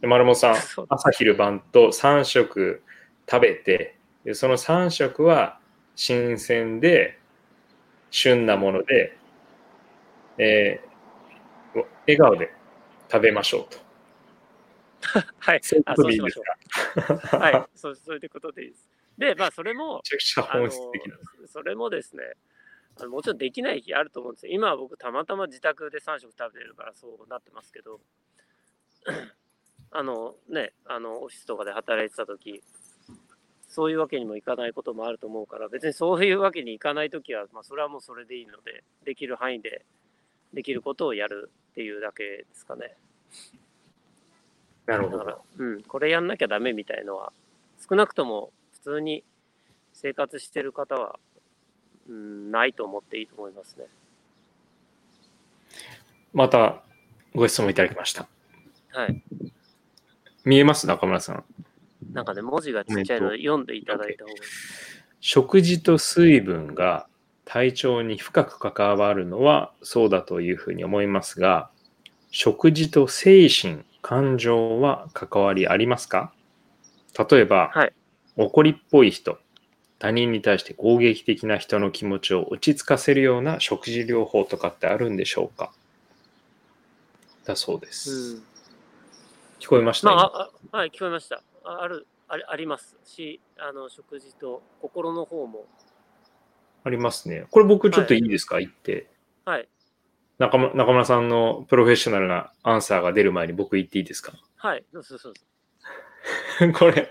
[0.02, 0.56] で丸本さん
[0.90, 2.82] 朝昼晩と3食
[3.30, 5.60] 食べて、でその3食は
[5.96, 7.20] 新鮮で、
[8.10, 9.16] 旬なもので、
[10.40, 10.91] えー
[12.08, 12.54] 笑顔で
[13.12, 13.80] 食べましょうと。
[15.40, 15.60] はい。
[15.64, 16.40] そういうあことでいいです
[17.30, 17.66] かはい。
[17.76, 18.90] そうそういうことでいいです。
[19.18, 21.18] で、まあ、それもめ、ちゃくちゃあの本質的な。
[21.48, 22.24] それもですね、
[23.00, 24.54] あのもちろんできない日あると思うんですよ。
[24.54, 28.00] 今は僕、たまたま自宅で3食食べてるからそうなってますけど、
[29.92, 32.64] あのね、あのオフィスとかで働いてた時
[33.72, 39.86] そういうわけにもいかないこともあると思うから、別にそういうわけにいかない時は、まあ、それはもうそれでいいので、できる範囲で
[40.54, 42.96] できることをやるっていうだけですかね。
[44.86, 47.32] なるほど。、うん、これやんなきゃダメみたいのは、
[47.90, 49.24] 少なくとも普通に
[49.94, 51.20] 生活してる方は、
[52.10, 53.86] うん、ないと思っていいと思いますね。
[56.34, 56.84] また
[57.34, 58.28] ご質問いただきました。
[58.92, 59.24] はい。
[60.44, 60.88] 見えます？
[60.88, 61.46] 中村さん。
[62.12, 64.40] なんかね、文字がちっちゃいので読んでいただいた方がいい。
[65.20, 67.08] 食事と水分が
[67.46, 71.70] 体調に深く関わるのはそうだというふうに思いますが、
[72.30, 76.34] 食事と精神、感情は関わりありますか？
[77.30, 77.94] 例えば、はい
[78.38, 79.38] 怒りっぽい人、
[80.00, 85.74] 他人に対して攻撃的な人の気持ちを落ち着かせるような食事療法とかってあるんでしょうか？
[87.46, 88.12] だそうです。
[88.12, 88.44] うん。
[89.60, 91.44] 聞こえました、ま今あ、あはい、聞こえました。
[91.66, 95.66] ああるありますし、あの、食事と心の方も、
[96.84, 97.46] ありますね。
[97.52, 99.08] これ僕ちょっといいですか、言って。
[99.46, 99.68] はい、
[100.40, 104.34] 中村中村さんのプロフェッショナルなアンサーが出る前に僕言っていいですか？
[104.58, 105.34] はい、そうそうそう。
[106.74, 107.10] これ、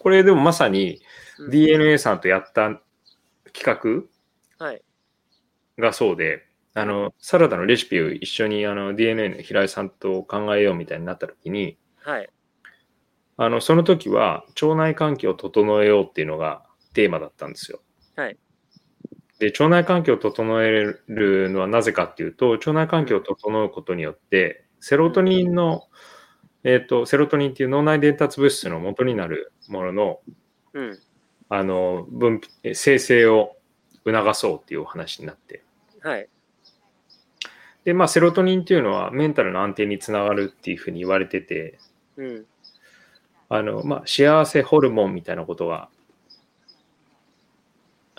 [0.00, 1.00] これでもまさに
[1.38, 2.80] うん DNA さんとやった
[3.52, 4.10] 企
[4.58, 4.82] はい、
[5.78, 12.28] 画がそうで、あの、サラダのレシピを一緒にあの DNA の平井さんと考えようみたいになった時に、はい、
[13.38, 16.62] あの、その時は腸内環境を整えようっていうのが
[16.92, 17.80] テーマだったんですよ。
[18.16, 18.38] はい。
[19.40, 20.70] で、腸内環境を整え
[21.08, 25.88] るのはなぜかっていうと、腸内環境を整うことによって、セロトニンの、
[26.62, 30.20] えっ、と、セロトニンっていう脳内伝達物質の元になるものの、
[30.74, 30.98] うん。
[31.48, 33.56] あの、分泌、生成を
[34.04, 35.64] 促そうっていうお話になって。
[36.02, 36.28] はい。
[37.84, 41.78] で、まあ、セロトニンっていうのはメンタルの安定につながるっていうふうに言われてて、
[42.18, 42.46] うん。
[43.48, 45.88] あの、まあ、幸せホルモンみたいなことが、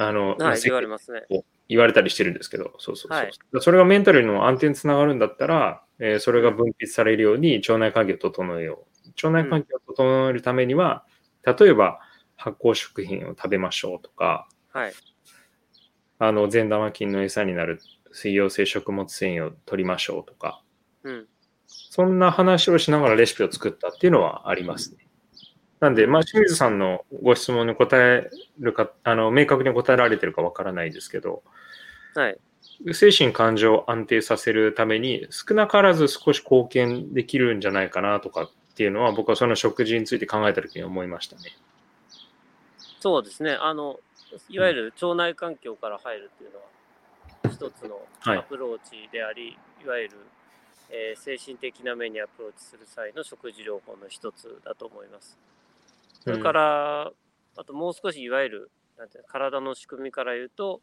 [0.08, 1.24] あの、まあはい、言われますね。
[1.68, 3.12] 言われたりしてるんですけど、そうそうそう。
[3.12, 9.08] はいそれがメンタルの安定につながるんだったら、えーそれが分泌されるように腸内環境を整えよう。
[9.10, 11.06] 腸内環境を整えるためには、
[11.46, 12.00] 例えば
[12.36, 14.94] 発酵食品を食べましょうとか、はい。
[16.20, 17.80] あの善玉菌の餌になる
[18.12, 20.62] 水溶性食物繊維を取りましょうとか、
[21.04, 21.28] うん。
[21.68, 25.08] そんな話をしながらレシピを作ったっていうのはありますね。
[25.82, 28.30] なんで、まあ、清水さんのご質問に答え
[28.60, 31.42] るか、あの、明確に答えられてるかわからないですけど、
[32.14, 32.38] はい。
[32.94, 41.42] 精神感情を安定させるために少なからず少し貢献できるんじゃないかなとかっていうのは僕はその食事について考えた時に思いましたね。
[43.00, 43.58] そうですね。
[43.60, 44.00] あの、
[44.50, 46.66] いわゆる腸内環境から入るっていうのは、
[47.52, 50.18] 一つのはいアプローチであり、い、わゆる、
[50.92, 55.40] えー精神的な面にアプローチする際の食事療法の一つだと思います。
[56.22, 57.12] それから、
[57.58, 60.82] あともう少しいわゆるなんていう体の仕組みから言うと、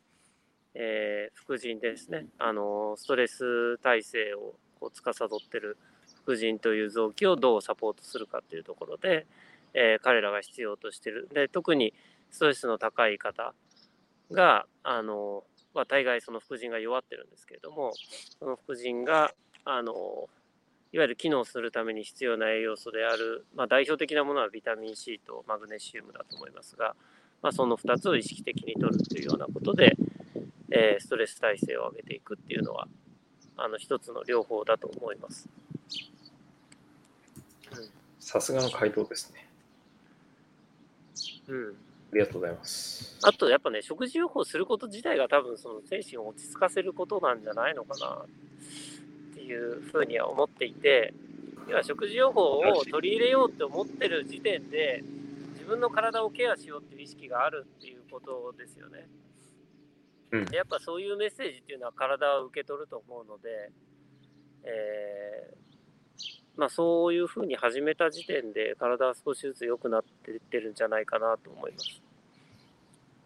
[0.74, 2.26] えー、副腎ですね。
[2.39, 5.78] あのストレス耐性をこう司ってる
[6.22, 9.26] 副腎という臓器をどうサポートするかっていうところで、
[9.74, 11.28] えー彼らが必要としてる。
[11.32, 11.95] で特に
[12.30, 13.55] ストレスの高い方
[14.30, 17.93] があの、まあ、大概その副腎が弱ってるんですけれども
[18.39, 19.32] その副腎が
[19.64, 20.28] あの
[20.93, 26.95] いわゆる機能するために必要な栄養素である、まあ、代表的なものはビタミン C とマグネシウムだと思いますが、
[27.43, 29.97] まあ、その2つを意識的に取るというようなことで、
[30.70, 32.89] えーストレス耐性を上げていくっていうのは
[33.57, 35.49] あの一つの療法だと思います。
[38.20, 39.49] さすがの回答ですね。
[41.49, 43.18] うん、ありがとうございます。
[43.22, 48.24] あとやっぱね食事療法すること自体が多分その精神を落ち着かせることなんじゃないのかな
[49.49, 51.13] いうふうには思っていて
[51.69, 55.03] 要は食事療法を取り入れようって思ってる時点で
[55.55, 59.07] 自分の体をケアしようっていう意識があるっていうことですよね。
[60.31, 63.71] うんやっぱそういうメッセージっていうのは体を受け取ると思うので、
[64.65, 65.57] えー
[66.57, 72.03] まあ、そういうふうに始めた時点で体は少しずつ良くなっていってるんじゃないかなと思います。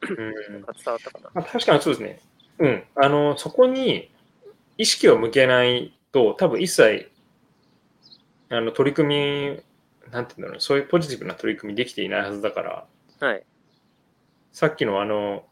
[0.03, 1.31] うん伝わったかな？
[1.35, 2.21] まあ、確かにそうですね。
[2.59, 2.85] うん。
[2.97, 4.11] あの、そこに
[4.77, 7.11] 意識を向けないと、多分一切、
[8.51, 12.87] あの、取り組み、なんていうんだろう、そういうポジティブな取り組みできていないはずだから、
[13.21, 13.45] はい。
[14.53, 15.45] さっきのあの、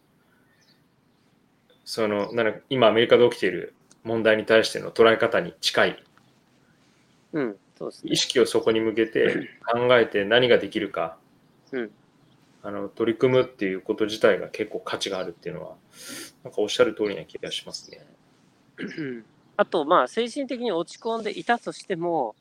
[1.84, 6.04] その、なんか今アメリカで起きている問題に対しての捉え方に近い
[7.32, 8.16] うん、そうですね意。
[8.16, 11.16] 識をそこに向けて考えて何ができるか、
[11.72, 11.90] うん
[12.62, 15.76] あの取り組むっていうこと自体が結構価値があるっていうのは
[16.44, 18.04] なんかおっしゃる通りな気がしますね。
[19.60, 22.34] うんあと、まあ、精神的に落ち込んでいたとしても、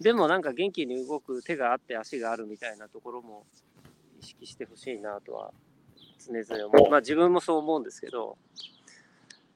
[0.00, 3.44] でもなんか元気に動く手があって足があるみたいなところも
[4.20, 5.50] 意識してほしいなとは
[6.24, 6.90] 常々思う。
[6.90, 8.38] まあ自分もそう思うんですけど、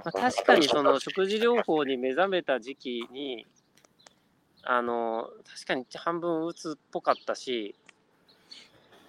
[0.05, 3.47] まあ、確かにその食事療法に目覚めた時期に、
[4.65, 7.77] あの、確かに半分うつっぽかったし、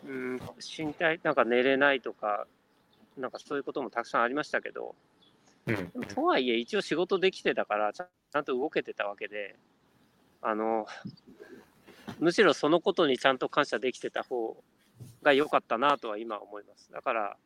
[0.05, 2.45] うん、身体、なんか寝れないとか、
[3.17, 4.93] なんかそういうこともたくさんありましたけど、
[5.67, 9.55] うんとはいえ、一応仕事できてたから、ちゃんと動けてたわけで、
[10.41, 10.87] あの、
[12.19, 14.61] むしろそのことにちゃんと感謝できてた方
[15.21, 16.91] が良かったなとは今思います。
[16.91, 17.37] だから、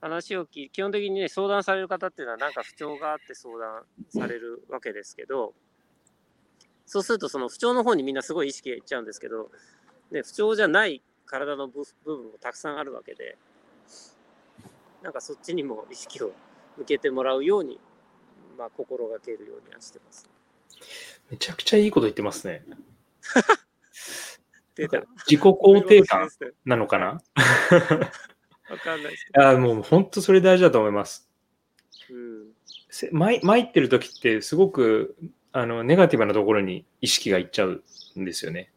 [0.00, 5.54] 話を聞き、基本的にね、相談される方っていうのは、なんか不調があって相談されるわけですけど、
[6.86, 9.50] そうすると、その不調の方にみんなすごい意識がいっちゃうんですけど、
[10.10, 13.38] ね、不調じゃない体の部部分もたくさんあるわけで、
[15.02, 16.32] なんかそっちにも意識を
[16.76, 17.78] 向けてもらうように、
[18.58, 20.28] まあ、心がけるようにはしてます。
[21.30, 22.64] めちゃくちゃいいこと言ってますね。
[24.76, 26.28] 自己肯定感わ
[26.64, 27.20] なのかな？
[28.78, 31.28] かんないですけあもう本当それ大事だと思います。
[32.08, 32.16] ど。
[32.16, 32.52] うん。
[32.90, 35.16] せ参参ってる時ってすごく
[35.52, 37.82] あのネガティブなところに意識がいっちゃう
[38.16, 38.70] んですよね。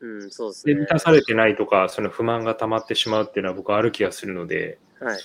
[0.00, 0.80] うん、そうですでね。
[0.80, 5.18] 満たされてないとかその不満が溜まってしまうっていうのは僕はある気がするのではい。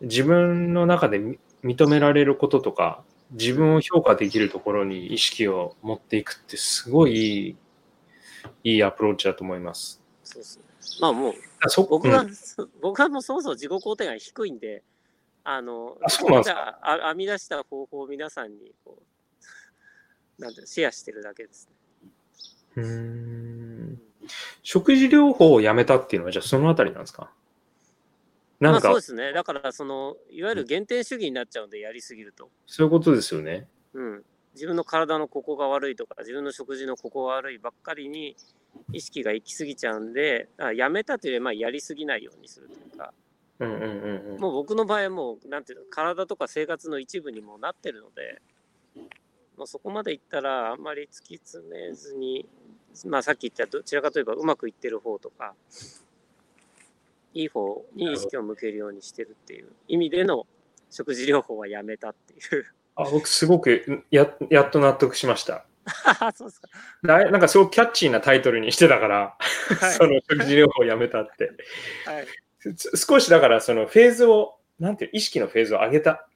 [0.00, 7.56] 自分の中でみ認められることとか自分を評価できるところに意識を持っていくってすごいいい
[8.74, 10.00] いいアプローチだと思います。
[10.22, 10.64] そうですね。
[11.00, 11.34] まあもう、
[11.88, 12.30] 僕は、う ん
[12.80, 14.84] 僕はもうそもそも自己肯定感低いんで、
[15.44, 16.78] あの、あそうなんですか？
[16.82, 19.02] あ編み出した方法を皆さんにこ
[20.38, 22.10] う、なんてシェアしてるだけですね。
[22.76, 22.84] うー
[23.94, 24.00] ん
[24.62, 27.32] 食事療法をやめたっていうのは、じゃあそのあたりなんですか？
[28.60, 29.32] なんかまあそうで、すね。
[29.32, 32.50] だから、その、いわゆる減点主義になっちゃうんで、やりすぎると。
[32.66, 33.68] そういうことですよね。
[33.92, 34.24] うん。
[34.54, 38.36] 自分の体のここが悪いとか、自分の食事のここが悪いばっかりに
[38.92, 43.12] 意識が行き過ぎちゃうんで、あやめたというより、まあ、やりすぎないようにするというか、
[43.60, 44.40] うんうんうんうん。
[44.40, 48.42] もう僕の場合はもう、なんていうの、体とか生活の一部にもなってるので、
[49.56, 52.48] もうそこまでいったら、あんまり突き詰めずに、
[53.06, 55.54] まあさっき言ったどちらかといえばうまくいってる方とか、
[57.38, 60.46] いい方に意識を向けるようにしてるっていう意味での
[60.90, 62.66] 食事療法はやめたっていう。
[62.96, 65.64] あ僕、すごくややっと納得しました。
[66.34, 66.68] そうですか。
[67.04, 71.52] だいなんかすごくキャッチーなタイトルにしてたから、はいその食事療法をやめたって。
[72.06, 72.26] はい。
[72.76, 76.28] す少しだからそのフェーズを、なんていう、意識のフェーズを上げた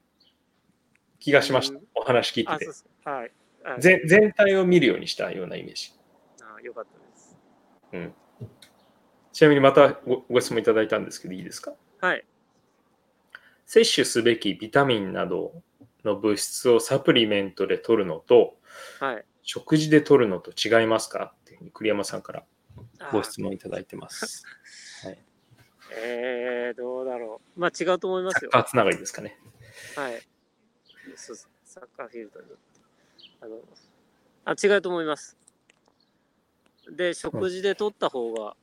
[1.18, 1.86] 気がしましたうん。
[1.94, 2.72] お話聞いあ、てて。
[3.05, 3.32] はい。
[3.64, 4.00] はい全。
[4.07, 5.92] 全体を見るようにしたようなイメージ。
[6.40, 7.36] あよかったです。
[7.92, 8.14] うん。
[9.33, 11.74] ちなみにまたごご質問いただいたんですけど、いいですか？
[12.01, 12.24] はい。
[13.66, 15.62] 摂取すべきビタミンなど
[16.05, 18.57] の物質をサプリメントで取るのと、
[19.01, 19.24] はい。
[19.43, 21.35] 食事で取るのと違いますか？
[21.43, 22.45] っていうふうに栗山さんから
[22.99, 24.45] あご質問いただいてます。
[25.05, 25.18] はい、
[25.97, 27.61] えー、どうだろう。
[27.61, 28.51] まあ違うと思いますよ。
[28.53, 29.39] サッカーつながりですかね。
[29.97, 30.20] はい。
[31.16, 32.47] サッカーフィールドに。
[33.41, 33.61] あの、
[34.45, 35.37] あ、違うと思います。
[36.91, 38.57] で、食事で取った方が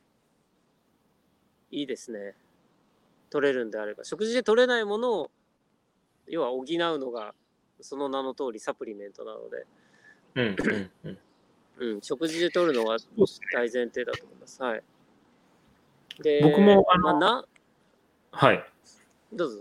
[1.70, 2.34] いいですね。
[3.30, 4.04] 取れるんであれば。
[4.04, 5.30] 食事で取れないものを、
[6.26, 7.34] 要は補うのが、
[7.80, 9.66] その名の通りサプリメントなので、
[10.34, 11.18] うんうんうん。
[11.94, 12.98] うん、食事で取るのが
[13.54, 14.62] 大前提だと思います。
[14.62, 14.82] はい。
[16.22, 17.44] で、僕もあのまあ、な、
[18.32, 18.64] はい。
[19.32, 19.58] どうぞ。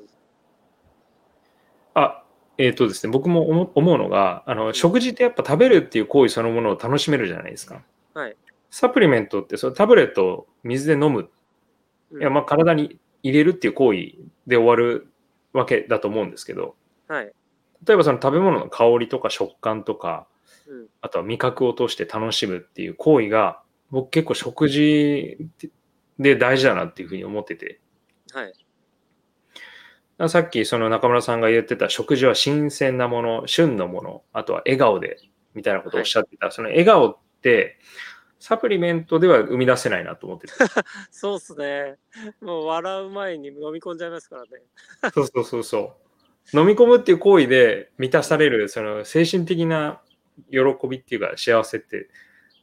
[1.94, 2.24] あ、
[2.58, 7.84] えっ、とですね、僕も思思うのが、あの食事ってやっぱ食べるっていう行為そのものを楽しめるじゃないですか。
[8.14, 8.36] はい。
[8.70, 11.30] サプリメントってそのタブレットを水で飲む、うん
[12.12, 14.14] いやまあ体に入れるっていう行為
[14.48, 15.08] で終わる
[15.54, 16.76] わけだと思うんですけど、
[17.08, 17.34] はい。
[17.86, 20.28] 例えばその食べ物の香りとか食感とか、
[20.68, 20.88] うん。
[21.02, 25.38] あとは味覚を通して楽しむっていう行為が、僕結構食事
[26.20, 27.80] で大事だなっていうふうに思ってて、
[28.32, 28.54] はい。
[30.28, 35.18] さっきその中村さんが言ってた食事は新鮮なもの、旬のもの、あとは笑顔で
[35.54, 37.80] みたいなことをおっしゃってた、その笑顔って
[38.40, 40.54] サプリメントでは生み出せないなと思ってて。
[41.12, 41.98] そうっすね。
[42.42, 44.50] もう笑う前に飲み込んじゃいますからね。
[45.14, 45.96] そうそうそうそ
[46.54, 46.60] う。
[46.60, 50.02] 飲み込むっていう行為で満たされるその精神的な
[50.50, 52.10] 喜びっていうか幸せって、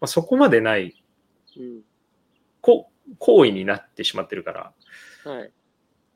[0.00, 1.04] まあ、そこまでない
[1.58, 1.82] うん。
[2.60, 4.52] こ行為になってしまってるか
[5.24, 5.52] ら、はい。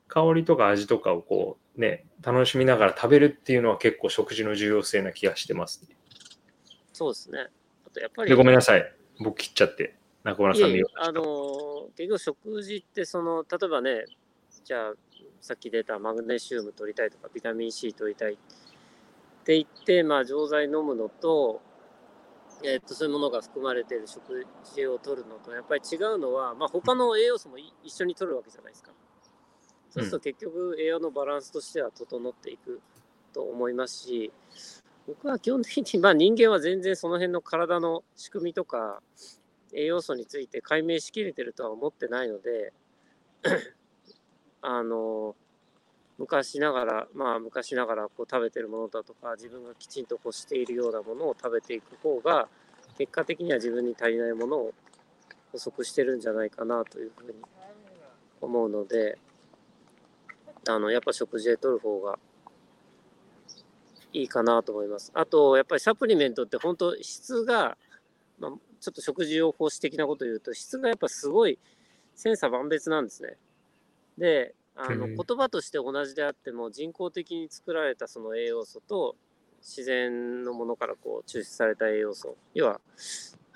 [0.07, 5.95] 香りとか味とかをこうね、楽しみながら食べるっていうのは結構食事の重要性な気がしてます、ね。
[6.91, 7.47] そうですね。
[7.85, 8.29] あとやっぱり。
[8.29, 8.93] で、ごめんなさい。
[9.23, 9.95] 僕切っちゃって。
[10.23, 11.61] 中村さんあのー
[11.97, 14.05] 結局食事ってその例えばね
[14.63, 14.93] じゃあ
[15.41, 18.37] さっき出たマグネシウム取りたいとかビタミン C 取りたいっ
[19.43, 21.61] て言ってまあ錠剤飲むのと,、
[22.63, 24.45] えっとそういうものが含まれている食
[24.75, 28.91] 事を取るのとやっぱり違うのは、まあ、他の栄養素もい一緒に取るわけじゃないですか。
[29.89, 32.79] そうすると結局栄養のバランスとしては整っていく
[33.33, 34.31] と思いますし
[35.11, 39.01] 僕は基本的に、まあ、人間は全然その辺の体の仕組みとか
[39.73, 42.71] 栄養素について解明しきれてるとは思ってないので
[44.61, 45.35] あの
[46.17, 52.47] 昔ながらまあ昔ながらこう食べてるものだとか自分がきちんと欲しているようなものを食べていく方が
[52.97, 54.73] 結果的には自分に足りないものを
[55.51, 57.37] 補足してるんじゃないかなというふうに
[58.39, 59.17] 思うので
[60.69, 62.17] あのやっぱ食事で取る方が
[64.13, 65.11] いいかなと思います。
[65.13, 67.77] あとやっぱりサプリメントって本当質が
[68.41, 71.59] まあ、ちょっと食事療法士的なことを言うと質がやっぱすごい
[72.15, 73.37] 千差万別なんですね。
[74.17, 79.15] であのうん言葉として同じであっても人工的に作られたその栄養素と
[79.59, 82.81] 自然のものからこう抽出された栄養素要は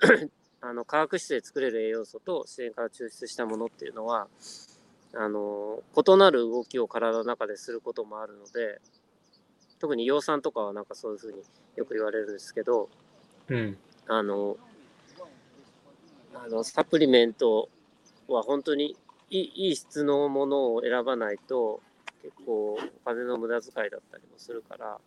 [0.60, 4.28] あの化学質で作れる栄養素と自然から抽出したものっていうのは
[5.14, 8.80] あの異なる動きを体の中ですることもあるので
[9.78, 11.42] 特に葉酸とかはなんかそういうふうに
[11.76, 12.88] よく言われるんですけど
[13.48, 13.76] うん。
[14.08, 14.56] あの
[16.34, 17.68] あのサプリメント
[18.28, 18.96] は本当に
[19.30, 21.80] いいいい質のものを選ばないと
[22.22, 24.98] 結構お金の無駄遣いだったりもするから、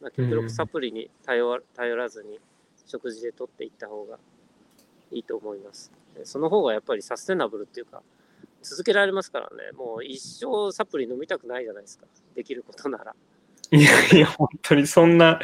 [0.00, 2.38] まあ、極うん力サプリに頼ら頼らずに
[2.86, 4.18] 食事で取っていった方が
[5.10, 5.92] いいと思います。
[6.16, 8.02] でその方がやっぱりサステナブルっていうか、
[8.62, 9.72] 続けられますからね。
[9.76, 12.06] もう一生サプリ飲みたくないじゃないですか。
[12.34, 13.14] できることなら。
[13.72, 15.40] いやいや、本当にそんな、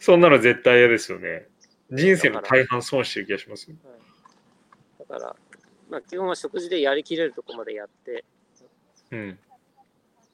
[0.00, 1.48] そんなの絶対嫌ですよね。
[1.90, 3.76] 人生の大半損してる気がしますよ。
[4.98, 5.36] だから、
[5.88, 8.24] まあ基本は食事でやりきれるとこまでやって、
[9.10, 9.38] うん。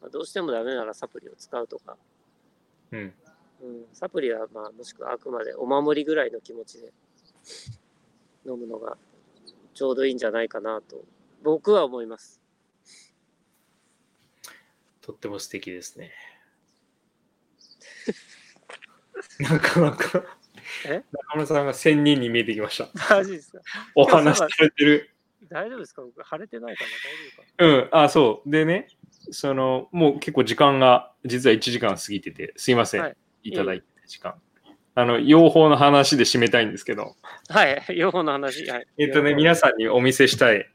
[0.01, 1.97] まあどうしてもダメならサプリを使うとか、
[2.91, 3.15] うん。
[3.63, 6.93] うん、サプリはまあもしくはあくまでお守りぐらいの気持ちで
[8.45, 8.99] 飲むのが
[9.73, 11.05] ちょうどいいんじゃないかなと
[11.43, 12.41] 僕は思います。
[15.01, 16.11] とっても素敵ですね。
[19.41, 20.25] なかなか、
[20.87, 21.03] え？
[21.13, 22.89] 中村さんが仙人に見えてきました。
[23.15, 23.61] マジですか？
[23.95, 25.11] お話しされてる。
[25.49, 26.03] 大丈夫ですか？
[26.03, 26.91] 僕腫れてないかな
[27.67, 28.51] 大丈夫かうん、あ、そう。
[28.51, 28.89] でね、
[29.31, 33.03] その、もう結構時間が、実は1時間過ぎてて、すいません。
[33.03, 34.35] はいい、ただいて時間。
[34.95, 37.17] あの、養蜂の話で締めたいんですけど、
[37.49, 38.67] はい、 両方の話。
[38.67, 40.69] はい、えっとね、皆さんにお見せしたい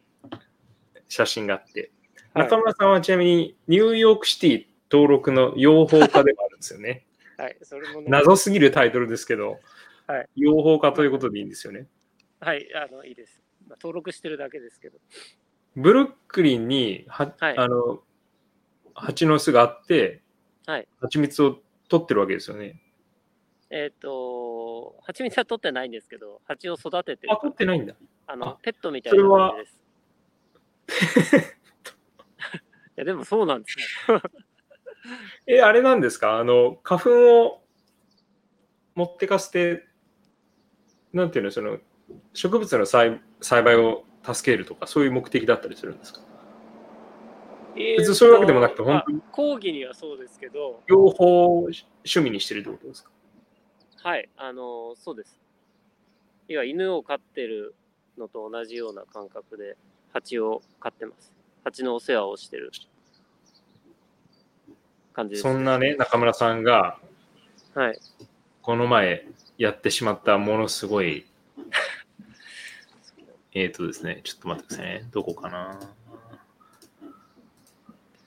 [1.09, 1.91] 写真があって、はい
[2.33, 7.05] 中村さんはちなみにニューヨークシティ登録の養蜂家でもあるんですよね。
[7.41, 9.59] はい、それもね、謎すぎるタイトルですけど、
[10.05, 11.87] はい養蜂家ということでいいんですよね。
[12.39, 13.41] はい、あの、いいです。
[13.67, 14.99] まあ、登録してるだけですけど。
[15.75, 18.01] ブルックリンには、はいあの
[18.93, 20.21] 蜂の巣があって、
[20.67, 21.57] はい蜂蜜を
[21.89, 22.79] 取ってるわけですよね。
[23.71, 27.37] えっ、と、蜂蜜は取ってないんですけど、蜂を育ててるあ、。
[27.37, 27.95] 取ってないんだ。
[28.27, 29.53] あのあ、ペットみたいな感
[30.87, 31.37] じです。
[31.57, 34.21] いや、でもそうなんですよ。
[35.47, 36.37] え、あれなんですか？
[36.37, 37.61] あの、花粉を
[38.95, 39.85] 持ってかせて、
[41.13, 41.79] なんていうの、その、
[42.33, 46.21] 植物の栽栽培を助けるとか、そういう目的だったりするんですか？
[47.75, 49.17] 別にそういうわけでもなくて本当に。
[49.17, 51.83] まあ講義にはそうですけど、養蜂を趣
[52.19, 53.11] 味にしてるってことですか？
[54.03, 55.39] はい、あの、そうです。
[56.47, 57.75] 要は犬を飼ってる
[58.17, 59.77] のと同じような感覚で、
[60.11, 61.31] 蜂を飼ってます。
[61.63, 62.71] 蜂のお世話をしてる
[65.13, 65.41] 感じです。
[65.43, 66.97] そんなね、中村さんが、
[67.73, 67.99] はい。
[68.61, 69.25] この前
[69.57, 71.25] やってしまったものすごい、
[73.53, 75.07] えっとですね、ちょっと待ってくださいね。
[75.11, 75.79] どこかな。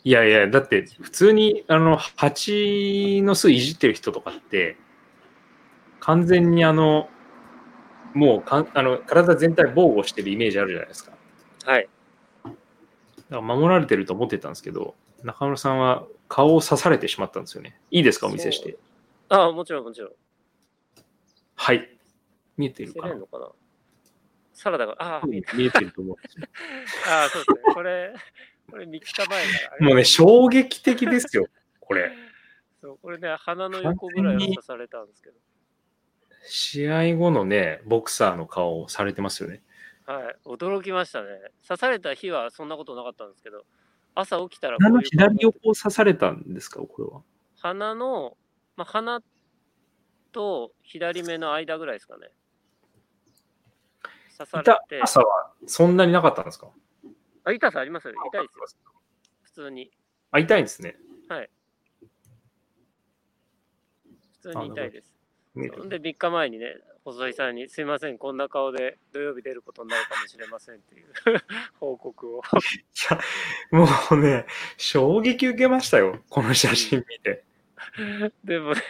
[0.06, 4.76] いやいや、だって普通にあの蜂の巣いじってる人とかって、
[6.00, 7.08] 完全にあの、
[8.12, 11.12] もうかんあの体全体防護してるイメージあるじゃないですか。
[11.64, 11.88] はい。
[12.44, 12.56] だか
[13.30, 17.78] ら守られてると思ってたんですけど、中村さんは顔を刺されてしまったんですよね。
[17.90, 18.76] いいですか、お見せして。
[19.28, 20.10] あもちろんもちろん。
[21.54, 21.96] はい。
[22.56, 23.00] 見えてるか？
[23.02, 23.48] なれるのかな？
[24.52, 26.46] サラダが、ああ、見えてると思うんですよ。
[27.10, 27.74] ああ、そうですね。
[27.74, 28.14] これ、
[28.70, 29.34] これ3日前か
[29.80, 29.86] ら。
[29.86, 31.46] もうね、衝撃的ですよ、
[31.80, 32.12] これ。
[32.80, 35.36] そうこれね、鼻の横ぐらいは刺されたんですけど。
[36.46, 39.62] 試合後のね、ボクサーの顔をされてますよね。
[40.06, 40.36] はい。
[40.44, 41.28] 驚きましたね。
[41.66, 43.64] 刺された日はそんなことなかったんですけど、
[44.14, 47.22] 朝起きたらこ鼻の左横を刺されたんですか、これは。
[47.60, 48.36] 鼻の、
[48.76, 49.22] まあ、鼻
[50.32, 52.30] と左目の間ぐらいですかね。
[54.36, 56.70] 刺され痛て、さはそんなになかったんですか？
[57.44, 58.14] あ痛さありますよ。
[58.28, 58.66] 痛いですよ。
[59.42, 59.90] 普通に。
[60.30, 60.96] あ、痛いんですね。
[64.42, 65.14] 普通に痛いです。
[65.54, 66.74] で3日前にね、
[67.04, 71.06] 細井さんに、すいません、こんな顔で土曜日出ることになるかもしれませんっていう
[71.78, 72.42] 報告を。
[73.70, 74.46] もうね、
[74.78, 77.44] 衝撃受けましたよ、この写真見て。
[78.42, 78.80] でもね、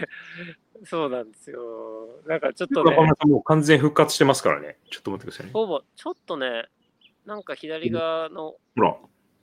[0.85, 2.23] そうなんですよ。
[2.27, 4.79] なんかちょっとね、もう完全復活してますからね。
[4.91, 5.53] ちょっと待ってくださいね。
[5.53, 6.69] ほぼ、ちょっとね、
[7.27, 8.97] なんか左側の、ほら。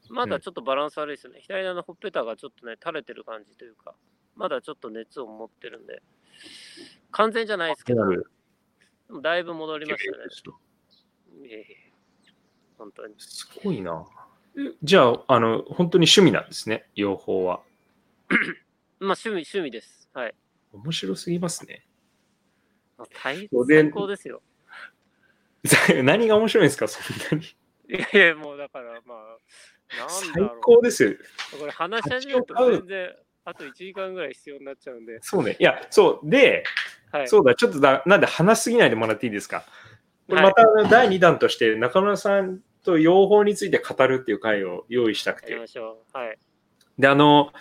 [0.10, 1.40] まだちょっとバランス悪いですよね。
[1.42, 3.96] 左側のほっぺたがちょっとね、垂れてる感じというか、
[4.36, 6.02] まだちょっと熱を持ってるんで、
[7.12, 8.04] 完全じゃないですけど、
[9.12, 11.48] でもだいぶ戻りましたね。
[11.50, 11.66] いえ
[12.78, 13.14] 本当に。
[13.18, 14.06] すごいな。
[14.58, 17.62] えじゃあ、あの、本当に趣味なんですね、養蜂は。
[19.00, 20.10] まあ趣味、趣味です。
[20.14, 20.36] はい。
[20.72, 21.86] 面白すぎますね。
[22.98, 24.42] まあ大最高ですよ。
[26.04, 27.02] 何が面白いんですか、そ
[27.36, 27.46] んなに。
[27.90, 30.60] いやいや、もうだから、まあ、なんだ最ろう。
[30.62, 31.18] 高ですよ。
[31.60, 35.58] これ話し始めると全然、あと1時間ぐらい必要になっちゃうんで、そうね。
[35.60, 36.30] いや、そう。
[36.30, 36.64] で、
[37.12, 37.28] はい。
[37.28, 39.66] そうだ、ちょっとだ、なんで話しすぎないでもらっていいですか？
[40.28, 45.68] これはいまた第2弾として中村さんと養蜂について語るっていう回を用意したくてやりま。
[45.68, 46.18] しょう。
[46.18, 46.38] はい。
[46.98, 47.52] で、あの、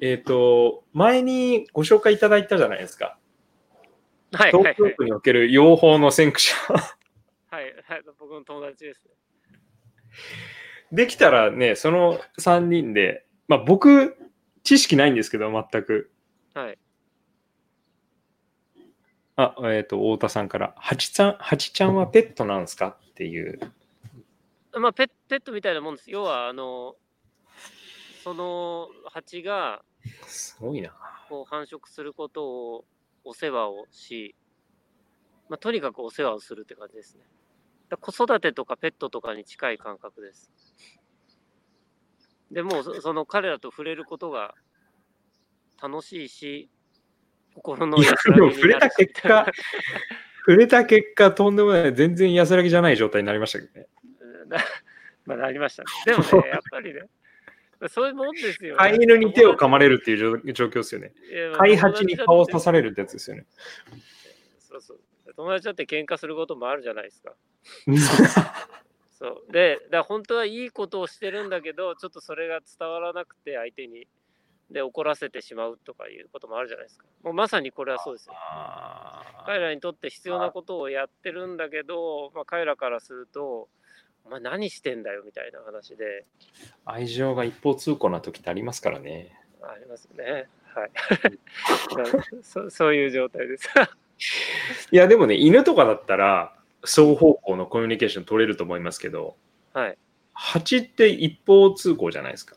[0.00, 3.18] えっ、と、前にご紹介いただいたじゃないですか。
[4.32, 4.52] はい。
[4.52, 4.74] はい。
[4.74, 6.54] 東京都における養蜂の先駆者。
[7.50, 7.64] はい。
[7.86, 8.02] はい。
[8.18, 9.10] 僕の友達ですね。
[10.92, 14.16] できたらね、その3人で、まあ僕、
[14.62, 16.10] 知識ないんですけど、全く。
[16.54, 16.78] はい。
[19.36, 23.58] あ、えっ、と、太田さんから、ハチちゃん、ハチちゃんはペットなんですかっていう。
[24.78, 26.10] まあペッ、ペットみたいなもんです。
[26.10, 26.96] 要は、あの、
[28.22, 29.82] その蜂が
[30.26, 30.92] すごいな。
[31.28, 32.84] こう繁殖することを
[33.24, 34.34] お世話をし、
[35.48, 37.22] まあ、とにかくお世話をするって感じですね。
[37.88, 40.52] だ子育てとかペットとかに近い感覚です。
[42.50, 44.54] でもうそその彼らと触れることが
[45.82, 46.70] 楽しいし、
[47.54, 49.46] 心の安らぎになるしでも触れた結果、
[50.46, 53.86] 触れた結果、とんでもない、全然安らぎじゃない状態になりましたけどね。
[55.26, 55.88] まあなりましたね。
[56.06, 57.02] でもね、やっぱりね、
[57.88, 58.78] そういうもんですよ、ね。
[58.78, 61.12] 飼い犬に手を噛まれるっていう状状況ですよね。
[61.56, 63.46] 飼い蜂に顔を刺されれるってやつですよね。
[64.58, 65.00] そうそう。
[65.34, 67.34] 友達だって喧嘩することもあるじゃないですか。
[69.20, 69.52] そう。
[69.52, 74.08] で、だ本当はいいことをしてるんだけど、ちょっとそれが伝わらなくて相手に、
[74.70, 77.04] で、怒らせてしまうとかいうこともあるじゃないですか。
[77.22, 78.34] もうまさにこれはそうですよ。
[78.36, 83.68] あ彼らにとって必要なことをやってるんだけど、まあ、彼らからすると、
[84.24, 89.34] お前何してんだよみたいな話でー愛情が一方通行な時ってありますからね。
[89.62, 90.48] ありますよね。
[90.74, 90.90] はい。
[92.42, 93.68] そそういう状態です。
[94.92, 99.36] いや、でもね、犬とかだったら、双方向のコミュニケーション取れると思いますけど、
[99.72, 99.98] はい。
[100.32, 102.56] 蜂って一方通行じゃないですか。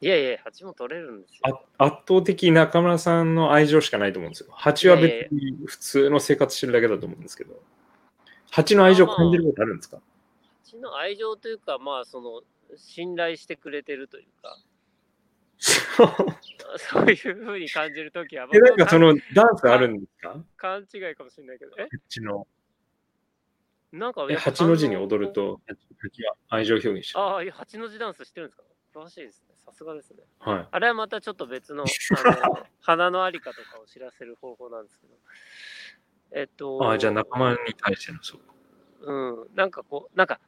[0.00, 1.62] いやいや、蜂も取れるんですよ。
[1.78, 4.48] あ圧倒的中村さんの愛情しかないと思うんですよ。
[4.52, 7.54] 蜂は別に普通の生活してるだけだと思うんですけど、
[8.50, 9.98] 蜂の愛情感じることあるんですか？
[10.64, 12.42] 蜂の愛情というか、まあ、その、
[12.76, 14.58] 信頼してくれてるというか、
[15.58, 20.36] そういうふうに感じるときは、え、なんか僕そのダンスあるんですか？
[20.56, 21.86] 勘違いかもしれないけど、え？
[22.08, 22.46] 蜂の。
[23.92, 25.60] なんか八の字に踊ると、
[26.48, 27.12] 愛情表現し。
[27.14, 28.62] ああ、八の字ダンスしてるんですか？
[28.94, 29.54] 詳しいですね。
[29.64, 30.22] さすがですね。
[30.38, 30.68] はい。
[30.70, 35.14] あれはまたちょっと別の、あの 花のありかとかを知らせる方法なんですけど。
[36.34, 38.40] えっと、あじゃあ仲間に対してのそう。
[39.00, 40.40] うん、なんかこう、なんか、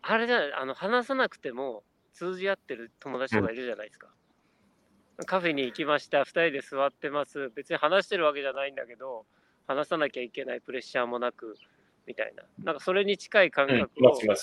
[0.00, 1.84] あれじゃない、あの、話さなくても
[2.14, 4.08] 通じ合ってる友達とかいるじゃないですか。
[5.26, 7.50] カフェに行きました、二人で座ってます。
[7.50, 9.26] 別に話してるわけじゃないんだけど、
[9.66, 11.56] 話さなきゃいけないプレッシャーもなく、
[12.08, 12.42] みたいな。
[12.64, 14.34] なんかそれに近い感うん、覚を。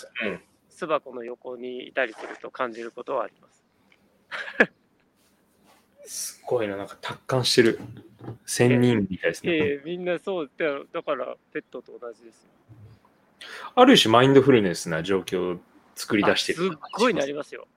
[0.69, 3.65] 巣箱の横にいたりすると感じることはあります。
[6.05, 7.79] すごいな、なんか達観してる。
[8.45, 9.51] 仙人みたいですね。
[9.53, 12.49] ええみんなそうだだからペットと同じですよ。
[13.75, 15.59] ある種マインドフルネスな状況を
[15.95, 16.59] 作り出してる。
[16.59, 17.67] あすっごいなりますよ。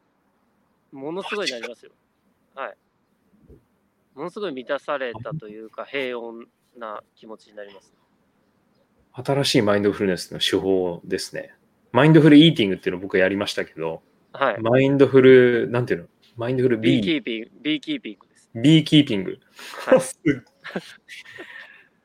[0.93, 1.93] ものすごいなりますよ。
[2.55, 2.77] はい。
[4.15, 6.47] ものすごい満たされたというか、平穏
[6.77, 7.93] な気持ちになります。
[9.25, 11.53] 新しいマインドフルネスの手法ですね。
[11.93, 14.61] マインドフルイーティングっていうのを僕やりましたけど、はい。
[14.61, 16.07] マインドフル、なんていうの？
[16.37, 18.51] マインドフルビーキーピング、ビーキーピングです。
[18.55, 19.39] ビーキーピング。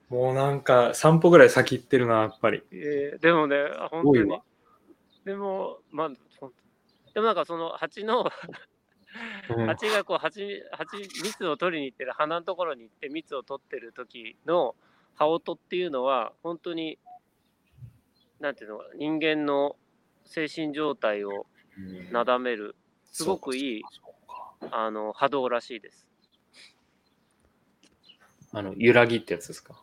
[0.09, 2.63] もうなんか散歩ぐらい先行ってるな、やっぱり。
[2.71, 4.41] えーでもね、あ本当に。
[5.25, 6.15] でも、まあ、で
[7.19, 8.25] もなんかその蜂の、
[9.55, 14.73] うん蜂がこう蜂、蜂、蜜を取りに行ってる花のところに行って蜜を取ってる時の
[15.15, 16.97] 羽音っていうのは、本当に、
[18.39, 19.75] なんていうのかな、人間の
[20.25, 21.45] 精神状態を
[22.11, 22.75] なだめる、
[23.11, 23.83] すごくいい
[24.71, 26.07] あの波動らしいです。
[28.51, 29.81] あの、揺らぎってやつですか？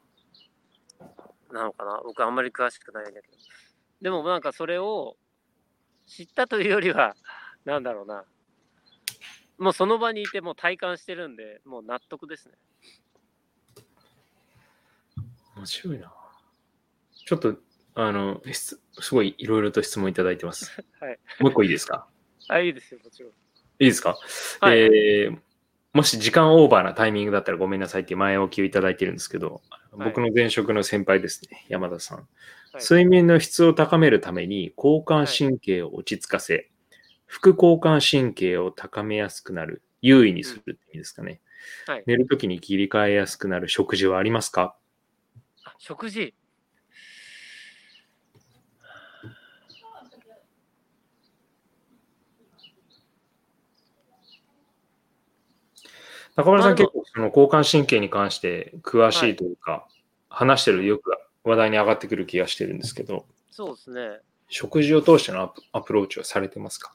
[1.53, 2.01] なのかな？
[2.05, 3.37] 僕あんまり詳しくないんだけど。
[4.01, 5.17] でもなんかそれを
[6.07, 7.15] 知ったというよりは、
[7.65, 8.25] なんだろうな。
[9.59, 12.55] もうその場にいてもう体感してるんで、もう納得ですね。
[15.61, 16.13] 面白いな。
[17.27, 17.57] ちょっと、
[17.95, 20.71] あの、質すごいいろいろと質問いただいてます。
[21.01, 21.19] はい。
[21.39, 22.07] もう一個いいですか？
[22.49, 23.33] あ、いいですよ、もちろん。
[23.33, 23.35] い
[23.81, 24.17] いですか、
[24.61, 25.39] はいえー
[25.93, 29.61] もし時間オーバーなタイミングだったらごめんなさいって前置きをいただいてるんですけど、
[29.91, 32.19] はい僕の前職の先輩ですね、山田さん。
[32.19, 32.29] はい
[32.81, 36.71] 睡眠の質を高めるために交感神経を落ち着かせ、
[37.27, 41.41] 副交感神経を高めやすくなる、優位にするって意味ですかね。
[41.89, 42.05] はい。
[42.07, 44.63] 寝るときに切り替えやすくなる食事はありますか？
[44.63, 44.77] あ
[45.83, 46.35] 食事。
[56.37, 59.89] 中村さん結構その交感神経に関して詳しいというか、
[60.29, 61.11] 話してるよく
[61.45, 64.21] 話題に上がってくる気がしてるんですけど、そうですね。
[64.51, 66.95] 食事を通してのアプアプローチはされてますか？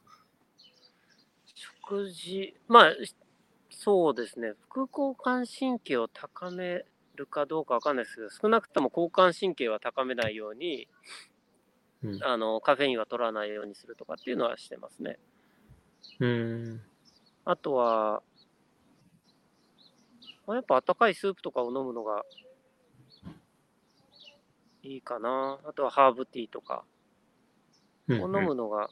[1.56, 2.56] 食事。
[2.68, 2.94] まあ、
[3.72, 4.54] そうですね。
[4.70, 6.86] 副交感神経を高め
[7.16, 10.88] るかどうかわかんないですけど、少なくとも交感神経は高めないように、
[12.04, 15.18] うんあのカフェインは取らないようにするとかっていうのはしてますね。
[16.20, 16.82] うーん。
[17.46, 18.22] あとは、
[20.46, 22.24] まあやっぱ温かいスープとかを飲むのが
[24.84, 25.60] いいかな。
[25.66, 26.84] あとはハーブティーとか
[28.08, 28.90] うんを飲むのが、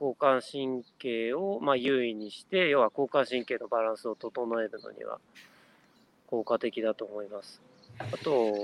[0.00, 5.20] 交感神経をまあ優位にして、要は交感神経のバランスを整えるのには
[6.26, 7.62] 効果的だと思います。
[7.98, 8.54] あと、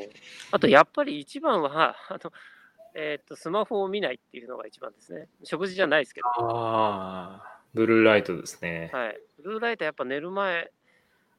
[0.50, 2.32] あとやっぱり一番は、あの、
[2.94, 5.28] えっと、スマホを見ないっていうのが一番ですね。
[5.44, 6.28] 食事じゃないですけど。
[6.28, 8.90] ああ、ブルーライトですね。
[8.92, 9.20] はい。
[9.42, 10.70] ブルーライトやっぱ寝る前、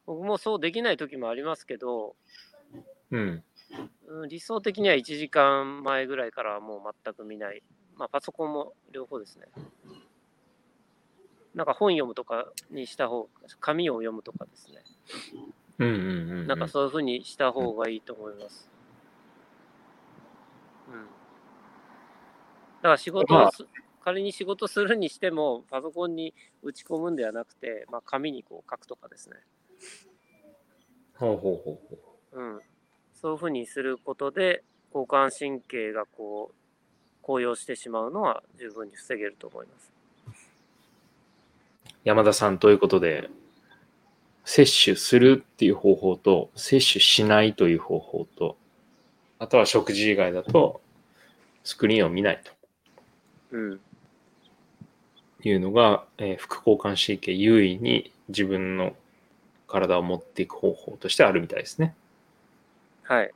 [0.05, 2.15] 僕もそうできない時もありますけど、
[3.11, 3.43] うん。
[4.07, 7.61] うん、理想的には1時間前ぐらいからはもう全く見ない。
[7.95, 9.45] まあ、パソコンも両方ですね。
[11.53, 13.29] なんか本読むとかにした方
[13.59, 14.83] 紙を読むとかですね。
[15.79, 16.47] うんうんうんうん。
[16.47, 18.69] なんかそういうふうにした方がいいと思います。
[20.87, 20.93] うん。
[20.95, 21.07] だ
[22.81, 23.65] から仕事をす、
[24.03, 29.37] 仮に仕事するにしても、パソコンに打ち込むんではなくて、まあ、紙にこう書くとかですね。
[31.15, 32.59] ほうほうほうほうん。
[33.13, 34.63] そういうふうにすることで、
[34.93, 36.55] 交感神経がこう、
[37.21, 39.91] 高揚してしまうのは十分に防げると思います。
[40.27, 40.31] う。
[42.03, 43.29] 山田さんということで、
[44.45, 48.57] 摂取するっていう方法と、摂取しないという方法と、
[49.39, 50.81] あとは食事以外だと、
[51.63, 52.41] スクリーンを見ない
[53.51, 53.79] うん。
[55.41, 58.95] というのが、えー副交感神経優位に自分の
[59.67, 61.95] 体を持っていく方法としてあるみたいですね。
[63.03, 63.31] はい。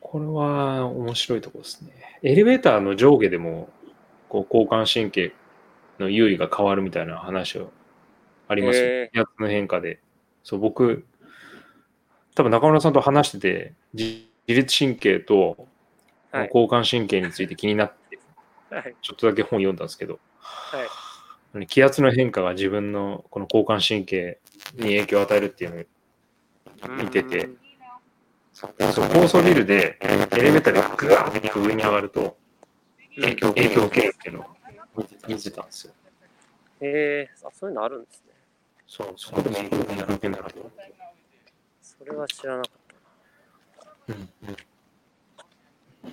[0.00, 1.90] これは面白いところですね。
[2.22, 3.68] エレベーターの上下でも、
[4.28, 5.32] こう、交感神経
[5.98, 7.72] の優位が変わるみたいな話を
[8.52, 8.84] ありますよ。
[8.84, 10.00] へ気圧の変化で。
[10.44, 11.04] そう、僕、
[12.34, 15.68] 多分中村さんと話してて、自自律神経と
[16.32, 16.46] はい。
[16.46, 18.18] 交感神経について気になって、
[18.70, 18.96] はい。
[19.02, 21.66] ちょっとだけ本読んだんですけど、はい。
[21.66, 24.38] 気圧の変化が自分のこの交感神経
[24.74, 25.86] に影響を与えるっていう
[26.86, 27.58] のを見ててうん
[28.54, 30.08] そう、高層ビルでエ
[30.40, 32.38] レベーターでグワーッと上に上がると
[33.16, 34.46] 影響影響を受けるっていうのを
[35.28, 35.92] 見てたんですよ。
[36.80, 38.31] へえあ、そういうのあるんですね。
[38.86, 40.94] そう、そこでもんだなと思って。
[41.80, 42.82] それは知らなかっ
[44.08, 44.56] うんうん
[46.04, 46.08] あ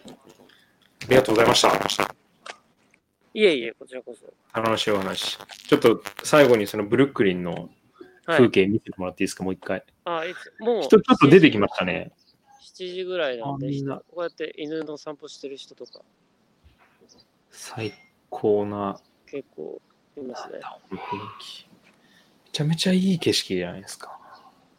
[1.10, 1.62] りがとうございまし
[1.98, 2.06] た。
[2.06, 2.16] た。
[3.34, 4.62] いえいえ、こちらこそ。
[4.62, 5.38] 楽しいお話。
[5.38, 7.70] ちょっと最後にそのブルックリンの
[8.26, 8.38] はい。
[8.38, 9.84] 風景見せてもらっていいですか、もう一回。
[10.06, 12.12] あ、いつもう、人ちょっと出てきましたね。
[12.62, 16.02] 7時ぐらいなんで、あみんなこうやって犬の散歩してる人とか
[17.50, 17.94] 最
[18.30, 19.82] 高な結構
[20.16, 20.60] いますね。
[20.92, 21.00] 雰囲
[21.40, 21.69] 気。
[22.50, 24.20] めちゃめちゃいい景色じゃないですか。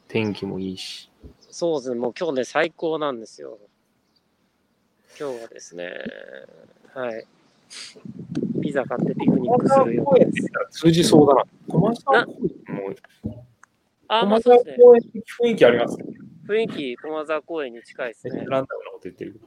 [0.08, 1.08] 天気もいいし。
[1.50, 3.58] そうですね、もう今日ね、最高なんですよ。
[5.18, 5.90] 今日はですね、
[6.92, 7.24] はい。
[8.60, 10.80] ピザ買ってピクニックするようです。
[10.82, 11.44] 通じそうだな。
[11.68, 12.32] 駒沢公
[12.68, 12.94] 園も
[14.08, 14.84] あ、まあ駒沢そうですね。
[14.84, 15.96] 公園的雰囲気あります？
[15.96, 16.04] ね。
[16.48, 18.32] 雰囲気、駒沢公園に近いですね。
[18.32, 19.40] ランダムなこと言ってる。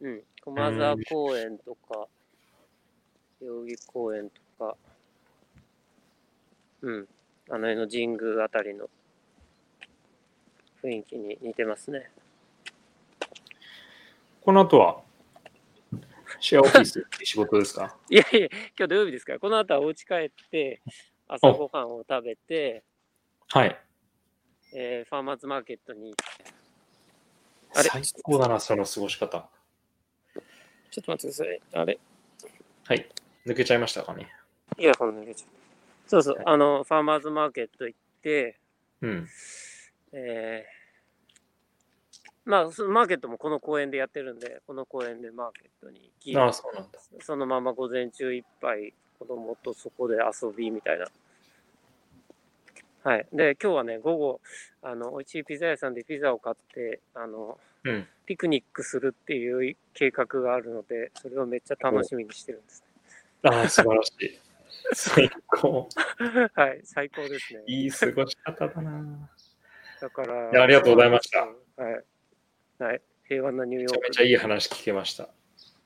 [0.00, 0.22] うん。
[0.42, 2.06] 駒沢公園とか、
[3.42, 4.76] 代々木公園とか、
[6.82, 7.08] うん。
[7.50, 8.88] あの辺の神宮あたりの
[10.82, 12.10] 雰囲気に似てますね。
[14.42, 15.02] この後は、
[16.38, 17.96] シェアオフィス仕事ですか？
[18.08, 18.48] いやいや、
[18.78, 20.80] 今日土曜日ですから、この後はお家帰って、
[21.28, 22.82] 朝ごはんを食べて、
[23.48, 23.78] はい。
[24.74, 26.14] えーファーマーズマーケットに
[27.74, 27.88] あれ？
[27.90, 29.48] 最高だな、その過ごし方。
[30.90, 31.60] ちょっと待ってください。
[31.74, 31.98] あれ？
[32.84, 33.08] はい。
[33.44, 34.32] 抜けちゃいましたかね？
[34.78, 35.59] イヤホン抜けちゃった。
[36.10, 38.58] そうそうはい、あの、ファーマーズマーケット行って、
[39.00, 39.28] うん。
[40.12, 40.80] えー
[42.44, 46.98] まあ、そのマーケットもこの公園でやってるんで、この公園でマーケットに行き、ああ、そうなんだ。
[47.20, 51.06] そのまま午前中いっぱい子供とそこで遊びみたいな。
[53.04, 53.26] はい。
[53.32, 54.40] で、今日はね、午後、
[54.82, 58.08] あの、美味しいピザ屋さんでピザを買って、あの、うん。
[58.26, 62.84] ピクニックするっていう計画があるので、それをめっちゃ楽しみにしてるんです
[63.44, 64.49] ああ、素晴らしい。
[64.92, 65.88] 最高。
[66.20, 66.50] ね。
[66.54, 67.62] はい、最高ですね。
[67.66, 69.30] いい過ごし方だな。
[70.00, 72.82] だから、ありがとうございましたはい。
[72.82, 73.02] はい。
[73.28, 74.00] 平和なニューヨーク。
[74.00, 75.28] めちゃめちゃいい話聞けました。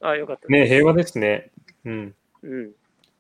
[0.00, 1.50] あ、よかったね平和ですね。
[1.84, 2.14] うん。
[2.42, 2.72] うん。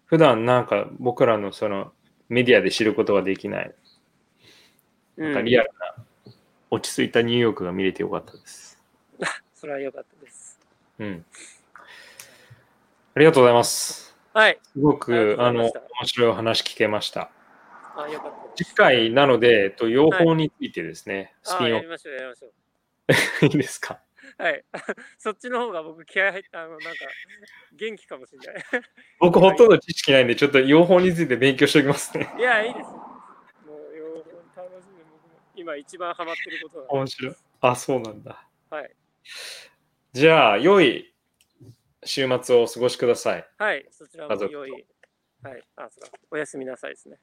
[0.06, 1.92] 普段なんか僕らのその
[2.28, 3.74] メディアで知ることができない、
[5.16, 6.32] うんなんかリアルな、
[6.70, 8.82] 落ち着いたニューヨークが見れてよかったです。
[9.54, 10.58] それはよかったです。
[10.98, 11.24] うん。
[13.14, 14.03] ありがとうございます。
[14.34, 14.58] はい。
[14.62, 15.72] すごくあの面
[16.06, 17.30] 白いお話聞けました。
[17.96, 18.56] あ、よかった。
[18.56, 23.46] 次回なので、えっと養蜂についてですね、スあ、ピンオフやりましょう、やりましょう。
[23.46, 24.00] いいですか？
[24.36, 24.64] はい。
[25.18, 26.88] そっちの方が僕気合入った、あの、なんか、
[27.74, 28.64] 元気かもしれない。
[29.20, 32.28] 僕ほとんど知識ないんで、ちょっと養蜂について勉強しておきますね。
[32.36, 32.86] いや、いいですよ。
[32.88, 34.24] もう、よ
[34.56, 36.80] 楽しんで、僕も今一番ハマってること。
[36.88, 37.36] 面白い。
[37.60, 38.48] あ、そうなんだ。
[38.70, 38.96] はい。
[40.12, 41.13] じゃあ、良い
[42.04, 43.46] 週末をお過ごしください。
[43.58, 43.86] はい。
[43.90, 44.86] そちらも良い。
[45.42, 45.62] はい。
[45.76, 45.88] あ。
[46.30, 47.16] おやすみなさいですね。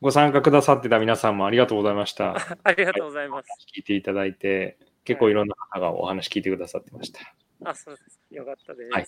[0.00, 2.34] ご参加くださってた皆さんもありがとうございました。
[2.64, 3.48] ありがとうございます。
[3.74, 7.20] 聞いていただいて、結構いろんな方がお話聞いてくださってました。
[7.64, 8.24] あ、そうですか。
[8.30, 8.92] よかったです。
[8.92, 9.06] はい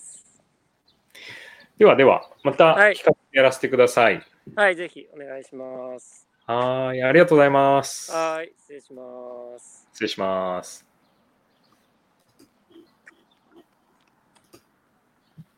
[1.77, 4.25] ではでは、またはい企画やらせてください。
[4.55, 6.27] はい、ぜひお願いします。
[6.45, 8.13] はーい、ありがとうございます。
[8.13, 9.03] はい、失礼しま
[9.59, 9.87] す。
[9.91, 10.84] 失礼します。